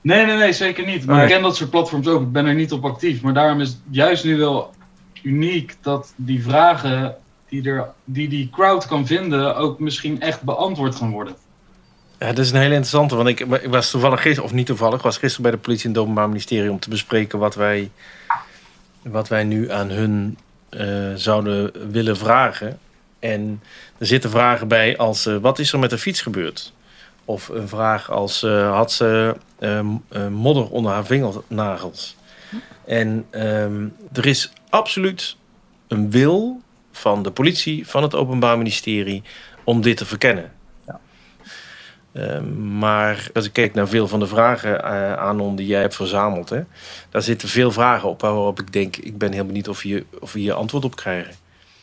Nee, 0.02 0.26
nee, 0.26 0.38
nee, 0.38 0.54
zeker 0.54 0.86
niet. 0.86 1.06
Maar 1.06 1.16
Nee. 1.16 1.26
ik 1.26 1.32
ken 1.32 1.42
dat 1.42 1.56
soort 1.56 1.70
platforms 1.70 2.08
ook. 2.08 2.22
Ik 2.22 2.32
ben 2.32 2.46
er 2.46 2.54
niet 2.56 2.72
op 2.72 2.86
actief. 2.86 3.22
Maar 3.22 3.34
daarom 3.34 3.62
is 3.62 3.68
het 3.68 3.78
juist 3.90 4.24
nu 4.24 4.38
wel 4.38 4.74
uniek 5.22 5.76
dat 5.82 6.14
die 6.16 6.44
vragen 6.44 7.16
die, 7.50 7.70
er, 7.70 7.88
die 8.04 8.28
die 8.28 8.50
crowd 8.52 8.86
kan 8.88 9.08
vinden 9.08 9.56
ook 9.56 9.80
misschien 9.80 10.22
echt 10.22 10.42
beantwoord 10.42 10.96
gaan 10.96 11.12
worden. 11.12 11.36
Ja, 12.20 12.28
dat 12.28 12.38
is 12.38 12.50
een 12.52 12.56
hele 12.58 12.68
interessante, 12.70 13.16
want 13.16 13.28
ik, 13.28 13.40
ik 13.40 13.70
was 13.70 13.90
toevallig 13.92 14.22
gisteren, 14.22 14.44
of 14.50 14.56
niet 14.56 14.66
toevallig, 14.66 15.02
was 15.02 15.18
gisteren 15.18 15.42
bij 15.44 15.52
de 15.52 15.58
politie 15.58 15.86
en 15.86 15.92
het 15.92 16.00
Openbaar 16.02 16.28
Ministerie 16.28 16.72
om 16.72 16.80
te 16.80 16.90
bespreken 16.90 17.40
wat 17.40 17.56
wij, 17.56 17.92
wat 19.06 19.28
wij 19.28 19.44
nu 19.44 19.72
aan 19.72 19.90
hun 19.90 20.38
eh, 20.70 21.14
zouden 21.16 21.92
willen 21.92 22.18
vragen. 22.18 22.80
En 23.20 23.62
er 23.98 24.06
zitten 24.06 24.30
vragen 24.30 24.68
bij 24.68 24.98
als, 24.98 25.26
eh, 25.26 25.38
wat 25.38 25.60
is 25.60 25.74
er 25.74 25.80
met 25.80 25.90
de 25.90 25.98
fiets 25.98 26.22
gebeurd? 26.22 26.74
Of 27.26 27.48
een 27.48 27.68
vraag 27.68 28.12
als, 28.12 28.44
eh, 28.44 28.76
had 28.76 28.92
ze 28.92 29.36
ehm, 29.60 29.88
eh, 30.10 30.28
modder 30.28 30.70
onder 30.70 30.92
haar 30.92 31.06
vingernagels? 31.06 32.16
En 32.86 33.26
ehm, 33.30 33.88
er 34.14 34.26
is 34.26 34.54
absoluut 34.70 35.36
een 35.88 36.12
wil 36.12 36.62
van 36.92 37.24
de 37.24 37.32
politie, 37.32 37.88
van 37.88 38.04
het 38.04 38.16
Openbaar 38.16 38.58
Ministerie, 38.58 39.24
om 39.64 39.82
dit 39.82 39.98
te 39.98 40.06
verkennen. 40.06 40.52
Ehm, 42.15 42.77
maar 42.77 43.29
als 43.34 43.45
ik 43.45 43.53
kijk 43.53 43.74
naar 43.74 43.88
veel 43.88 44.07
van 44.07 44.19
de 44.19 44.27
vragen, 44.27 44.81
uh, 44.84 45.13
Anon, 45.13 45.55
die 45.55 45.67
jij 45.67 45.81
hebt 45.81 45.95
verzameld, 45.95 46.50
hè, 46.50 46.62
daar 47.10 47.22
zitten 47.22 47.50
veel 47.50 47.72
vragen 47.72 48.10
op 48.10 48.22
waarop 48.22 48.60
ik 48.60 48.74
denk, 48.74 48.95
ik 48.95 49.17
ben 49.17 49.31
heel 49.31 49.45
benieuwd 49.45 49.67
of 49.67 49.84
je, 49.84 50.05
of 50.19 50.34
we 50.34 50.39
hier 50.39 50.53
antwoord 50.53 50.86
op 50.86 50.95
krijgen. 50.95 51.34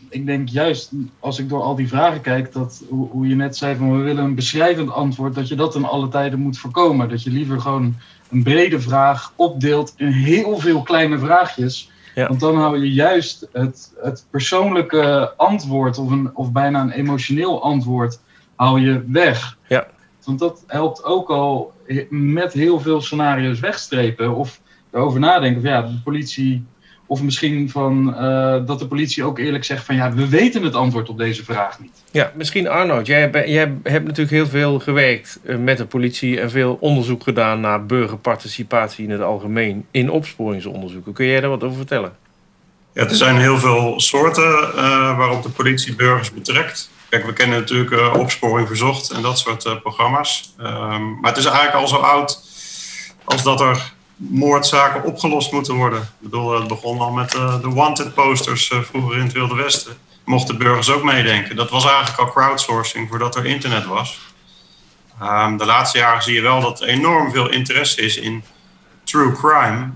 Ik 0.09 0.27
denk 0.27 0.49
juist, 0.49 0.91
als 1.19 1.39
ik 1.39 1.49
door 1.49 1.63
al 1.63 1.75
die 1.75 1.89
vragen 1.89 2.21
kijk, 2.21 2.53
dat 2.53 2.83
hoe, 2.89 3.09
hoe 3.11 3.29
je 3.29 3.35
net 3.35 3.57
zei 3.57 3.77
van 3.77 3.97
we 3.97 4.03
willen 4.03 4.25
een 4.25 4.35
beschrijvend 4.35 4.91
antwoord, 4.91 5.35
dat 5.35 5.49
je 5.49 5.55
dat 5.55 5.75
in 5.75 5.85
alle 5.85 6.09
tijden 6.09 6.39
moet 6.39 6.59
voorkomen. 6.59 7.09
Dat 7.09 7.23
je 7.23 7.31
liever 7.31 7.61
gewoon 7.61 7.97
een 8.31 8.43
brede 8.43 8.81
vraag 8.81 9.33
opdeelt 9.37 9.95
in 9.97 10.11
heel 10.11 10.59
veel 10.59 10.83
kleine 10.83 11.19
vraagjes. 11.19 11.91
Ja. 12.15 12.29
Want 12.29 12.41
dan 12.41 12.57
hou 12.57 12.79
je 12.79 12.93
juist 12.93 13.49
het, 13.53 13.93
het 14.03 14.27
persoonlijke 14.31 15.33
antwoord 15.37 15.99
of, 15.99 16.11
een, 16.11 16.31
of 16.35 16.53
bijna 16.53 16.81
een 16.81 16.91
emotioneel 16.91 17.63
antwoord 17.63 18.19
hou 18.55 18.81
je 18.81 19.05
weg. 19.07 19.57
Ja. 19.69 19.87
Want 20.25 20.39
dat 20.39 20.65
helpt 20.67 21.05
ook 21.05 21.29
al 21.29 21.73
met 22.11 22.53
heel 22.53 22.81
veel 22.81 23.01
scenario's 23.01 23.61
wegstrepen 23.61 24.35
of 24.35 24.61
erover 24.91 25.21
nadenken. 25.21 25.63
Van, 25.63 25.71
ja, 25.71 25.83
de 25.83 26.01
politie, 26.05 26.65
of 27.07 27.23
misschien 27.23 27.71
van, 27.71 28.09
uh, 28.09 28.67
dat 28.67 28.79
de 28.79 28.87
politie 28.87 29.25
ook 29.25 29.39
eerlijk 29.39 29.65
zegt 29.65 29.85
van 29.85 29.95
ja, 29.95 30.13
we 30.13 30.29
weten 30.29 30.63
het 30.63 30.75
antwoord 30.75 31.09
op 31.09 31.19
deze 31.19 31.45
vraag 31.45 31.81
niet. 31.81 32.03
Ja, 32.11 32.33
misschien 32.37 32.69
Arnoud, 32.69 33.07
jij, 33.07 33.31
jij 33.31 33.75
hebt 33.83 34.05
natuurlijk 34.05 34.31
heel 34.31 34.47
veel 34.47 34.79
gewerkt 34.79 35.39
eh, 35.45 35.57
met 35.57 35.79
de 35.79 35.87
politie 35.87 36.41
en 36.41 36.51
veel 36.51 36.77
onderzoek 36.81 37.23
gedaan 37.23 37.61
naar 37.61 37.87
burgerparticipatie 37.87 39.05
in 39.05 39.11
het 39.11 39.21
algemeen 39.21 39.87
in 39.91 40.11
opsporingsonderzoeken. 40.11 41.13
Kun 41.13 41.27
jij 41.27 41.41
daar 41.41 41.51
wat 41.51 41.63
over 41.63 41.77
vertellen? 41.77 42.13
Ja, 42.95 43.03
er 43.03 43.15
zijn 43.15 43.37
heel 43.37 43.59
veel 43.59 44.01
soorten 44.01 44.71
uh, 44.75 45.17
waarop 45.17 45.43
de 45.43 45.49
politie 45.49 45.95
burgers 45.95 46.33
betrekt. 46.33 46.91
Kijk, 47.13 47.27
we 47.27 47.33
kennen 47.33 47.61
natuurlijk 47.61 47.91
uh, 47.91 48.15
opsporing 48.15 48.69
verzocht 48.69 49.11
en 49.11 49.23
dat 49.23 49.39
soort 49.39 49.65
uh, 49.65 49.81
programma's. 49.81 50.55
Um, 50.61 51.21
maar 51.21 51.31
het 51.31 51.37
is 51.37 51.45
eigenlijk 51.45 51.77
al 51.77 51.89
zo 51.89 51.97
oud 51.97 52.41
als 53.25 53.43
dat 53.43 53.61
er 53.61 53.93
moordzaken 54.17 55.05
opgelost 55.05 55.53
moeten 55.53 55.75
worden. 55.75 56.01
Ik 56.01 56.09
bedoel, 56.21 56.53
het 56.53 56.69
begon 56.69 57.01
al 57.01 57.11
met 57.11 57.31
de 57.31 57.71
wanted 57.71 58.15
posters 58.15 58.73
vroeger 58.83 59.17
in 59.17 59.23
het 59.23 59.33
Wilde 59.33 59.55
Westen. 59.55 59.97
Mochten 60.25 60.59
burgers 60.59 60.91
ook 60.91 61.03
meedenken. 61.03 61.57
Dat 61.57 61.71
was 61.71 61.85
eigenlijk 61.85 62.19
al 62.19 62.31
crowdsourcing 62.31 63.09
voordat 63.09 63.37
er 63.37 63.47
internet 63.47 63.87
was. 63.87 64.19
Um, 65.23 65.57
de 65.57 65.67
laatste 65.67 65.99
jaren 65.99 66.23
zie 66.23 66.35
je 66.35 66.41
wel 66.41 66.61
dat 66.61 66.81
er 66.81 66.89
enorm 66.89 67.31
veel 67.33 67.51
interesse 67.51 68.01
is 68.01 68.17
in 68.17 68.45
true 69.05 69.33
crime. 69.33 69.91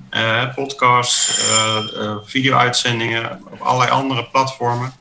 podcasts, 0.55 1.41
video-uitzendingen 2.25 3.43
op 3.51 3.61
allerlei 3.61 3.91
andere 3.91 4.25
platformen. 4.25 4.93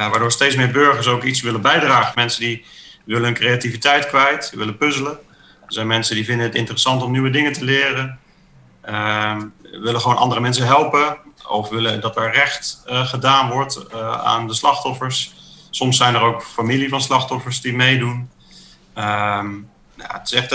Uh, 0.00 0.10
waardoor 0.10 0.32
steeds 0.32 0.56
meer 0.56 0.70
burgers 0.70 1.06
ook 1.06 1.22
iets 1.22 1.40
willen 1.40 1.60
bijdragen. 1.60 2.12
Mensen 2.14 2.40
die 2.40 2.64
willen 3.04 3.24
hun 3.24 3.34
creativiteit 3.34 4.06
kwijt, 4.06 4.52
willen 4.54 4.76
puzzelen. 4.76 5.12
Er 5.66 5.72
zijn 5.72 5.86
mensen 5.86 6.14
die 6.14 6.24
vinden 6.24 6.46
het 6.46 6.54
interessant 6.54 7.02
om 7.02 7.10
nieuwe 7.10 7.30
dingen 7.30 7.52
te 7.52 7.64
leren. 7.64 8.18
Uh, 8.88 9.36
willen 9.62 10.00
gewoon 10.00 10.16
andere 10.16 10.40
mensen 10.40 10.66
helpen. 10.66 11.16
Of 11.48 11.68
willen 11.68 12.00
dat 12.00 12.16
er 12.16 12.32
recht 12.32 12.82
uh, 12.88 13.06
gedaan 13.06 13.50
wordt 13.50 13.86
uh, 13.94 14.22
aan 14.22 14.46
de 14.46 14.54
slachtoffers. 14.54 15.34
Soms 15.70 15.96
zijn 15.96 16.14
er 16.14 16.20
ook 16.20 16.42
familie 16.42 16.88
van 16.88 17.00
slachtoffers 17.00 17.60
die 17.60 17.74
meedoen. 17.74 18.30
Ehm, 18.94 19.50
nou, 19.94 20.12
het 20.12 20.32
is 20.32 20.32
echt 20.32 20.54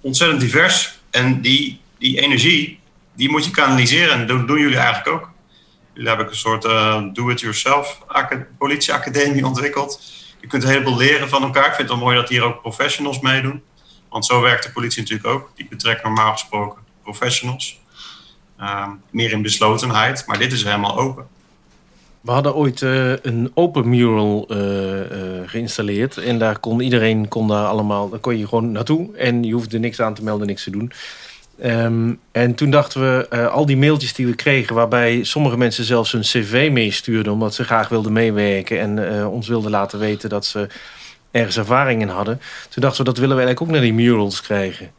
ontzettend 0.00 0.40
divers. 0.40 0.98
En 1.10 1.40
die, 1.40 1.80
die 1.98 2.20
energie, 2.20 2.80
die 3.14 3.30
moet 3.30 3.44
je 3.44 3.50
kanaliseren. 3.50 4.12
En 4.12 4.26
dat 4.26 4.46
doen 4.46 4.58
jullie 4.58 4.78
eigenlijk 4.78 5.08
ook. 5.08 5.31
Jullie 5.92 6.08
hebben 6.08 6.28
een 6.28 6.36
soort 6.36 6.64
uh, 6.64 7.02
do-it-yourself 7.12 8.00
politieacademie 8.58 9.46
ontwikkeld. 9.46 10.02
Je 10.40 10.46
kunt 10.46 10.62
een 10.62 10.68
heleboel 10.68 10.96
leren 10.96 11.28
van 11.28 11.42
elkaar. 11.42 11.66
Ik 11.66 11.74
vind 11.74 11.88
het 11.88 11.98
wel 11.98 12.06
mooi 12.06 12.16
dat 12.16 12.28
hier 12.28 12.42
ook 12.42 12.60
professionals 12.60 13.20
meedoen. 13.20 13.62
Want 14.08 14.26
zo 14.26 14.40
werkt 14.40 14.62
de 14.62 14.72
politie 14.72 15.00
natuurlijk 15.00 15.28
ook. 15.28 15.50
Die 15.54 15.66
betrekt 15.68 16.02
normaal 16.02 16.32
gesproken 16.32 16.82
professionals. 17.02 17.80
Uh, 18.60 18.88
meer 19.10 19.32
in 19.32 19.42
beslotenheid, 19.42 20.26
maar 20.26 20.38
dit 20.38 20.52
is 20.52 20.64
helemaal 20.64 20.98
open. 20.98 21.26
We 22.20 22.30
hadden 22.30 22.54
ooit 22.54 22.80
uh, 22.80 23.12
een 23.22 23.50
open 23.54 23.88
mural 23.88 24.46
uh, 24.48 24.58
geïnstalleerd. 25.46 26.16
En 26.16 26.38
daar 26.38 26.58
kon 26.58 26.80
iedereen 26.80 27.28
kon 27.28 27.48
daar 27.48 27.66
allemaal. 27.66 28.08
Kon 28.08 28.38
je 28.38 28.48
gewoon 28.48 28.72
naartoe. 28.72 29.16
En 29.16 29.44
je 29.44 29.52
hoefde 29.52 29.78
niks 29.78 30.00
aan 30.00 30.14
te 30.14 30.24
melden, 30.24 30.46
niks 30.46 30.64
te 30.64 30.70
doen. 30.70 30.92
Um, 31.64 32.20
en 32.32 32.54
toen 32.54 32.70
dachten 32.70 33.00
we, 33.00 33.26
uh, 33.32 33.46
al 33.46 33.66
die 33.66 33.76
mailtjes 33.76 34.14
die 34.14 34.26
we 34.26 34.34
kregen, 34.34 34.74
waarbij 34.74 35.24
sommige 35.24 35.56
mensen 35.56 35.84
zelfs 35.84 36.12
hun 36.12 36.20
cv 36.20 36.68
meestuurden, 36.72 37.32
omdat 37.32 37.54
ze 37.54 37.64
graag 37.64 37.88
wilden 37.88 38.12
meewerken 38.12 38.80
en 38.80 38.96
uh, 38.96 39.32
ons 39.32 39.48
wilden 39.48 39.70
laten 39.70 39.98
weten 39.98 40.28
dat 40.28 40.46
ze 40.46 40.66
ergens 41.30 41.56
ervaring 41.56 42.00
in 42.00 42.08
hadden. 42.08 42.40
Toen 42.68 42.82
dachten 42.82 43.04
we, 43.04 43.10
dat 43.10 43.18
willen 43.18 43.36
we 43.36 43.42
eigenlijk 43.42 43.60
ook 43.60 43.80
naar 43.80 43.86
die 43.86 44.04
murals 44.04 44.40
krijgen. 44.40 44.90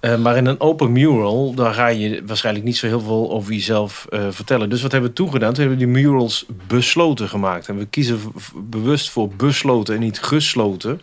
Uh, 0.00 0.16
maar 0.16 0.36
in 0.36 0.46
een 0.46 0.60
open 0.60 0.92
mural, 0.92 1.54
daar 1.54 1.74
ga 1.74 1.86
je 1.86 2.22
waarschijnlijk 2.26 2.64
niet 2.64 2.76
zo 2.76 2.86
heel 2.86 3.00
veel 3.00 3.30
over 3.30 3.52
jezelf 3.52 4.06
vertellen. 4.30 4.68
Dus 4.68 4.82
wat 4.82 4.92
hebben 4.92 5.10
we 5.10 5.16
toegedaan? 5.16 5.52
Toen 5.52 5.62
hebben 5.62 5.78
we 5.78 5.92
die 5.92 6.02
murals 6.02 6.46
besloten 6.66 7.28
gemaakt. 7.28 7.68
En 7.68 7.78
we 7.78 7.86
kiezen 7.86 8.20
bewust 8.54 9.10
voor 9.10 9.28
besloten 9.28 9.94
en 9.94 10.00
niet 10.00 10.22
gesloten. 10.22 11.00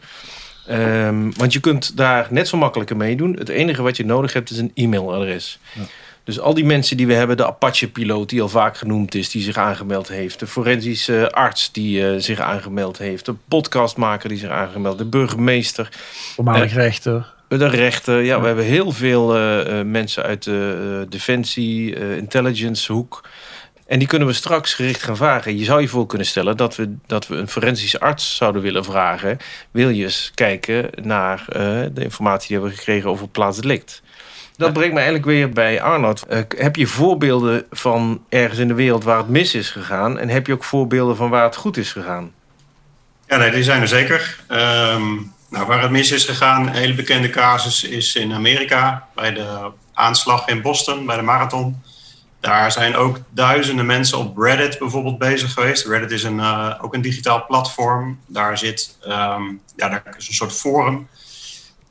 Um, 0.72 1.34
want 1.38 1.54
je 1.54 1.60
kunt 1.60 1.98
daar 1.98 2.28
net 2.30 2.48
zo 2.48 2.58
makkelijk 2.58 2.96
mee 2.96 3.16
doen. 3.16 3.36
Het 3.38 3.50
enige 3.50 3.82
wat 3.82 3.98
je 3.98 4.06
nodig 4.06 4.34
hebt 4.34 4.50
is 4.50 4.58
een 4.58 4.72
e-mailadres. 4.74 5.60
Ja. 5.74 5.82
Dus 6.24 6.40
al 6.40 6.54
die 6.54 6.66
mensen 6.66 6.98
die 6.98 7.08
we 7.08 7.14
hebben, 7.14 7.38
de 7.38 7.46
Apache-piloot 7.46 8.30
die 8.30 8.42
al 8.42 8.50
vaak 8.50 8.78
genoemd 8.78 9.16
is, 9.16 9.30
die 9.30 9.42
zich 9.42 9.58
aangemeld 9.58 10.08
heeft, 10.08 10.40
de 10.40 10.48
forensische 10.48 11.32
arts 11.32 11.72
die 11.72 12.02
uh, 12.02 12.20
zich 12.20 12.40
aangemeld 12.40 12.98
heeft, 12.98 13.26
de 13.26 13.36
podcastmaker 13.48 14.30
die 14.30 14.38
zich 14.38 14.50
aangemeld, 14.50 14.98
de 14.98 15.06
burgemeester, 15.06 15.90
voormalig 16.36 16.72
uh, 16.72 16.78
rechter. 16.78 17.34
De 17.48 17.68
rechter, 17.68 18.16
ja, 18.16 18.22
ja, 18.22 18.42
we 18.42 18.48
hebben 18.48 18.66
heel 18.66 18.92
veel 18.92 19.38
uh, 19.38 19.82
mensen 19.82 20.24
uit 20.24 20.44
de 20.44 21.06
defensie, 21.10 21.96
intelligence 22.16 22.94
hoek. 22.94 23.30
En 23.88 24.00
die 24.00 24.08
kunnen 24.08 24.28
we 24.28 24.34
straks 24.34 24.74
gericht 24.74 25.04
gaan 25.04 25.18
vragen. 25.18 25.58
Je 25.58 25.66
zou 25.66 25.82
je 25.82 25.88
voor 25.88 26.06
kunnen 26.06 26.28
stellen 26.28 26.58
dat 26.58 26.76
we, 26.76 26.96
dat 27.06 27.28
we 27.28 27.36
een 27.36 27.48
forensische 27.48 28.00
arts 28.00 28.36
zouden 28.36 28.62
willen 28.62 28.84
vragen. 28.84 29.38
Wil 29.72 29.90
je 29.90 30.04
eens 30.04 30.32
kijken 30.36 30.90
naar 31.02 31.46
uh, 31.50 31.56
de 31.92 32.04
informatie 32.04 32.48
die 32.48 32.58
we 32.58 32.64
hebben 32.64 32.80
gekregen 32.80 33.10
over 33.10 33.28
plaatsdelict? 33.28 34.02
Dat 34.58 34.74
brengt 34.74 34.94
me 34.94 35.00
eigenlijk 35.00 35.28
weer 35.28 35.50
bij 35.50 35.82
Arnold. 35.82 36.26
Uh, 36.30 36.40
heb 36.58 36.76
je 36.76 36.88
voorbeelden 36.88 37.66
van 37.72 38.24
ergens 38.30 38.60
in 38.60 38.68
de 38.68 38.74
wereld 38.74 39.04
waar 39.04 39.18
het 39.18 39.30
mis 39.30 39.56
is 39.56 39.70
gegaan? 39.70 40.20
En 40.20 40.30
heb 40.30 40.48
je 40.48 40.54
ook 40.54 40.64
voorbeelden 40.64 41.16
van 41.16 41.30
waar 41.30 41.44
het 41.44 41.56
goed 41.56 41.78
is 41.78 41.92
gegaan? 41.92 42.32
Ja, 43.28 43.38
nee, 43.38 43.52
die 43.52 43.64
zijn 43.64 43.82
er 43.82 43.88
zeker. 43.88 44.40
Um, 44.50 45.34
nou, 45.50 45.66
waar 45.66 45.82
het 45.82 45.92
mis 45.92 46.12
is 46.12 46.26
gegaan, 46.26 46.68
een 46.68 46.74
hele 46.74 46.94
bekende 46.94 47.30
casus 47.30 47.84
is 47.84 48.16
in 48.16 48.34
Amerika. 48.34 49.08
Bij 49.16 49.34
de 49.34 49.70
aanslag 49.94 50.48
in 50.48 50.62
Boston, 50.62 51.06
bij 51.06 51.16
de 51.16 51.22
marathon. 51.22 51.82
Daar 52.48 52.72
zijn 52.72 52.96
ook 52.96 53.20
duizenden 53.30 53.86
mensen 53.86 54.18
op 54.18 54.38
Reddit 54.38 54.80
bijvoorbeeld 54.80 55.18
bezig 55.18 55.54
geweest. 55.54 55.86
Reddit 55.86 56.12
is 56.12 56.24
een, 56.24 56.38
uh, 56.38 56.74
ook 56.82 56.94
een 56.94 57.02
digitaal 57.02 57.46
platform. 57.46 58.20
Daar 58.28 58.58
zit 58.58 58.98
um, 59.06 59.62
ja, 59.76 59.90
daar 59.90 60.16
is 60.18 60.28
een 60.28 60.34
soort 60.34 60.54
forum. 60.54 61.08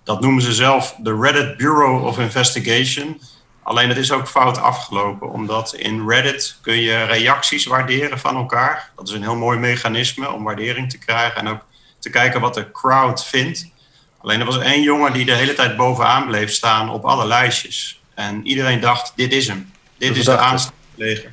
Dat 0.05 0.21
noemen 0.21 0.43
ze 0.43 0.55
zelf 0.55 0.95
de 0.99 1.19
Reddit 1.21 1.57
Bureau 1.57 2.07
of 2.07 2.19
Investigation. 2.19 3.21
Alleen 3.63 3.89
het 3.89 3.99
is 3.99 4.13
ook 4.13 4.29
fout 4.29 4.59
afgelopen, 4.59 5.31
omdat 5.31 5.75
in 5.75 6.09
Reddit 6.09 6.59
kun 6.63 6.81
je 6.81 7.05
reacties 7.05 7.67
waarderen 7.67 8.19
van 8.19 8.37
elkaar. 8.37 8.91
Dat 8.97 9.09
is 9.09 9.15
een 9.15 9.23
heel 9.23 9.37
mooi 9.37 9.59
mechanisme 9.59 10.33
om 10.33 10.45
waardering 10.45 10.91
te 10.91 10.99
krijgen 10.99 11.41
en 11.41 11.49
ook 11.49 11.65
te 11.99 12.11
kijken 12.11 12.41
wat 12.41 12.55
de 12.55 12.71
crowd 12.71 13.25
vindt. 13.25 13.71
Alleen 14.21 14.41
er 14.41 14.47
was 14.47 14.59
één 14.59 14.83
jongen 14.83 15.13
die 15.13 15.25
de 15.25 15.35
hele 15.35 15.55
tijd 15.55 15.77
bovenaan 15.77 16.27
bleef 16.27 16.53
staan 16.53 16.91
op 16.91 17.05
alle 17.05 17.27
lijstjes. 17.27 18.01
En 18.15 18.47
iedereen 18.47 18.81
dacht, 18.81 19.13
dit 19.17 19.33
is 19.33 19.49
hem. 19.49 19.75
Dit 19.99 20.17
is 20.17 20.25
de 20.25 20.39
aanslagpleger. 20.39 21.33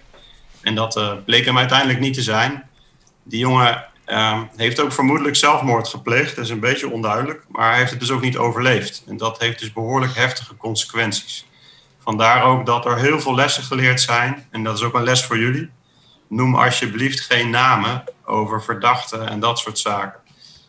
En 0.62 0.76
dat 0.76 0.98
uh, 0.98 1.12
bleek 1.26 1.46
hem 1.46 1.58
uiteindelijk 1.58 2.00
niet 2.00 2.14
te 2.14 2.22
zijn. 2.22 2.70
Die 3.24 3.40
jongen 3.40 3.86
uh, 4.08 4.42
heeft 4.56 4.80
ook 4.80 4.92
vermoedelijk 4.92 5.36
zelfmoord 5.36 5.88
gepleegd. 5.88 6.36
Dat 6.36 6.46
is 6.46 6.52
een 6.52 6.60
beetje 6.60 6.90
onduidelijk. 6.90 7.46
Maar 7.50 7.70
hij 7.70 7.78
heeft 7.78 7.92
het 7.92 8.00
dus 8.00 8.12
ook 8.12 8.22
niet 8.22 8.38
overleefd. 8.38 9.04
En 9.08 9.18
dat 9.18 9.40
heeft 9.40 9.60
dus 9.60 9.74
behoorlijk 9.74 10.16
heftige 10.16 10.56
consequenties. 10.58 11.46
Vandaar 12.00 12.44
ook 12.44 12.66
dat 12.66 12.86
er 12.86 12.98
heel 12.98 13.20
veel 13.20 13.36
lessen 13.36 13.64
geleerd 13.64 14.02
zijn. 14.02 14.48
En 14.52 14.64
dat 14.64 14.78
is 14.78 14.84
ook 14.84 14.94
een 14.94 15.04
les 15.04 15.26
voor 15.26 15.38
jullie. 15.38 15.70
Noem 16.30 16.56
alsjeblieft 16.56 17.20
geen 17.20 17.50
namen 17.50 18.04
over 18.26 18.64
verdachten 18.64 19.30
en 19.30 19.40
dat 19.40 19.60
soort 19.60 19.80
zaken. 19.80 20.20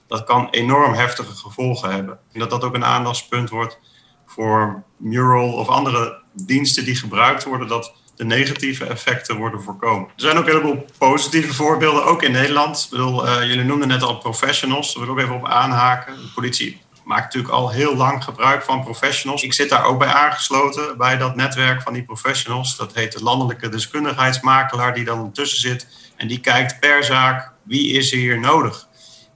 Dat 0.07 0.25
kan 0.25 0.49
enorm 0.51 0.95
heftige 0.95 1.35
gevolgen 1.35 1.91
hebben. 1.91 2.19
En 2.33 2.41
dat 2.41 2.51
dat 2.51 2.65
ook 2.65 2.75
een 2.75 2.85
aandachtspunt 2.85 3.51
wordt 3.51 3.79
voor 4.27 4.83
Mural 4.97 5.53
of 5.53 5.69
andere 5.69 6.23
diensten 6.35 6.85
die 6.85 6.97
gebruikt 6.97 7.45
worden, 7.45 7.69
dat 7.69 7.93
de 8.17 8.25
negatieve 8.25 8.85
effecten 8.85 9.37
worden 9.37 9.63
voorkomen. 9.63 10.09
Er 10.09 10.13
zijn 10.23 10.37
ook 10.37 10.47
een 10.47 10.51
heleboel 10.51 10.87
positieve 10.99 11.55
voorbeelden, 11.55 12.05
ook 12.05 12.23
in 12.23 12.33
Nederland. 12.33 12.89
Ik 12.91 12.99
uh, 12.99 13.37
jullie 13.41 13.65
noemden 13.65 13.89
net 13.89 14.03
al 14.03 14.19
professionals, 14.19 14.95
daar 14.95 15.05
wil 15.05 15.15
ik 15.15 15.21
ook 15.21 15.25
even 15.25 15.41
op 15.41 15.47
aanhaken. 15.47 16.15
De 16.15 16.33
politie 16.35 16.83
maakt 17.05 17.25
natuurlijk 17.25 17.53
al 17.53 17.71
heel 17.71 17.97
lang 17.97 18.25
gebruik 18.25 18.63
van 18.63 18.85
professionals. 18.85 19.43
Ik 19.43 19.53
zit 19.53 19.69
daar 19.69 19.85
ook 19.85 19.99
bij 19.99 20.09
aangesloten, 20.09 20.97
bij 20.97 21.17
dat 21.17 21.37
netwerk 21.37 21.83
van 21.83 21.93
die 21.93 22.05
professionals. 22.05 22.77
Dat 22.77 22.95
heet 22.95 23.13
de 23.13 23.23
Landelijke 23.23 23.69
Deskundigheidsmakelaar, 23.69 24.95
die 24.95 25.05
dan 25.05 25.33
tussen 25.33 25.61
zit. 25.61 25.87
En 26.17 26.29
die 26.29 26.41
kijkt 26.41 26.81
per 26.81 27.05
zaak, 27.05 27.53
wie 27.63 27.93
is 27.93 28.13
er 28.13 28.19
hier 28.19 28.41
nodig? 28.41 28.89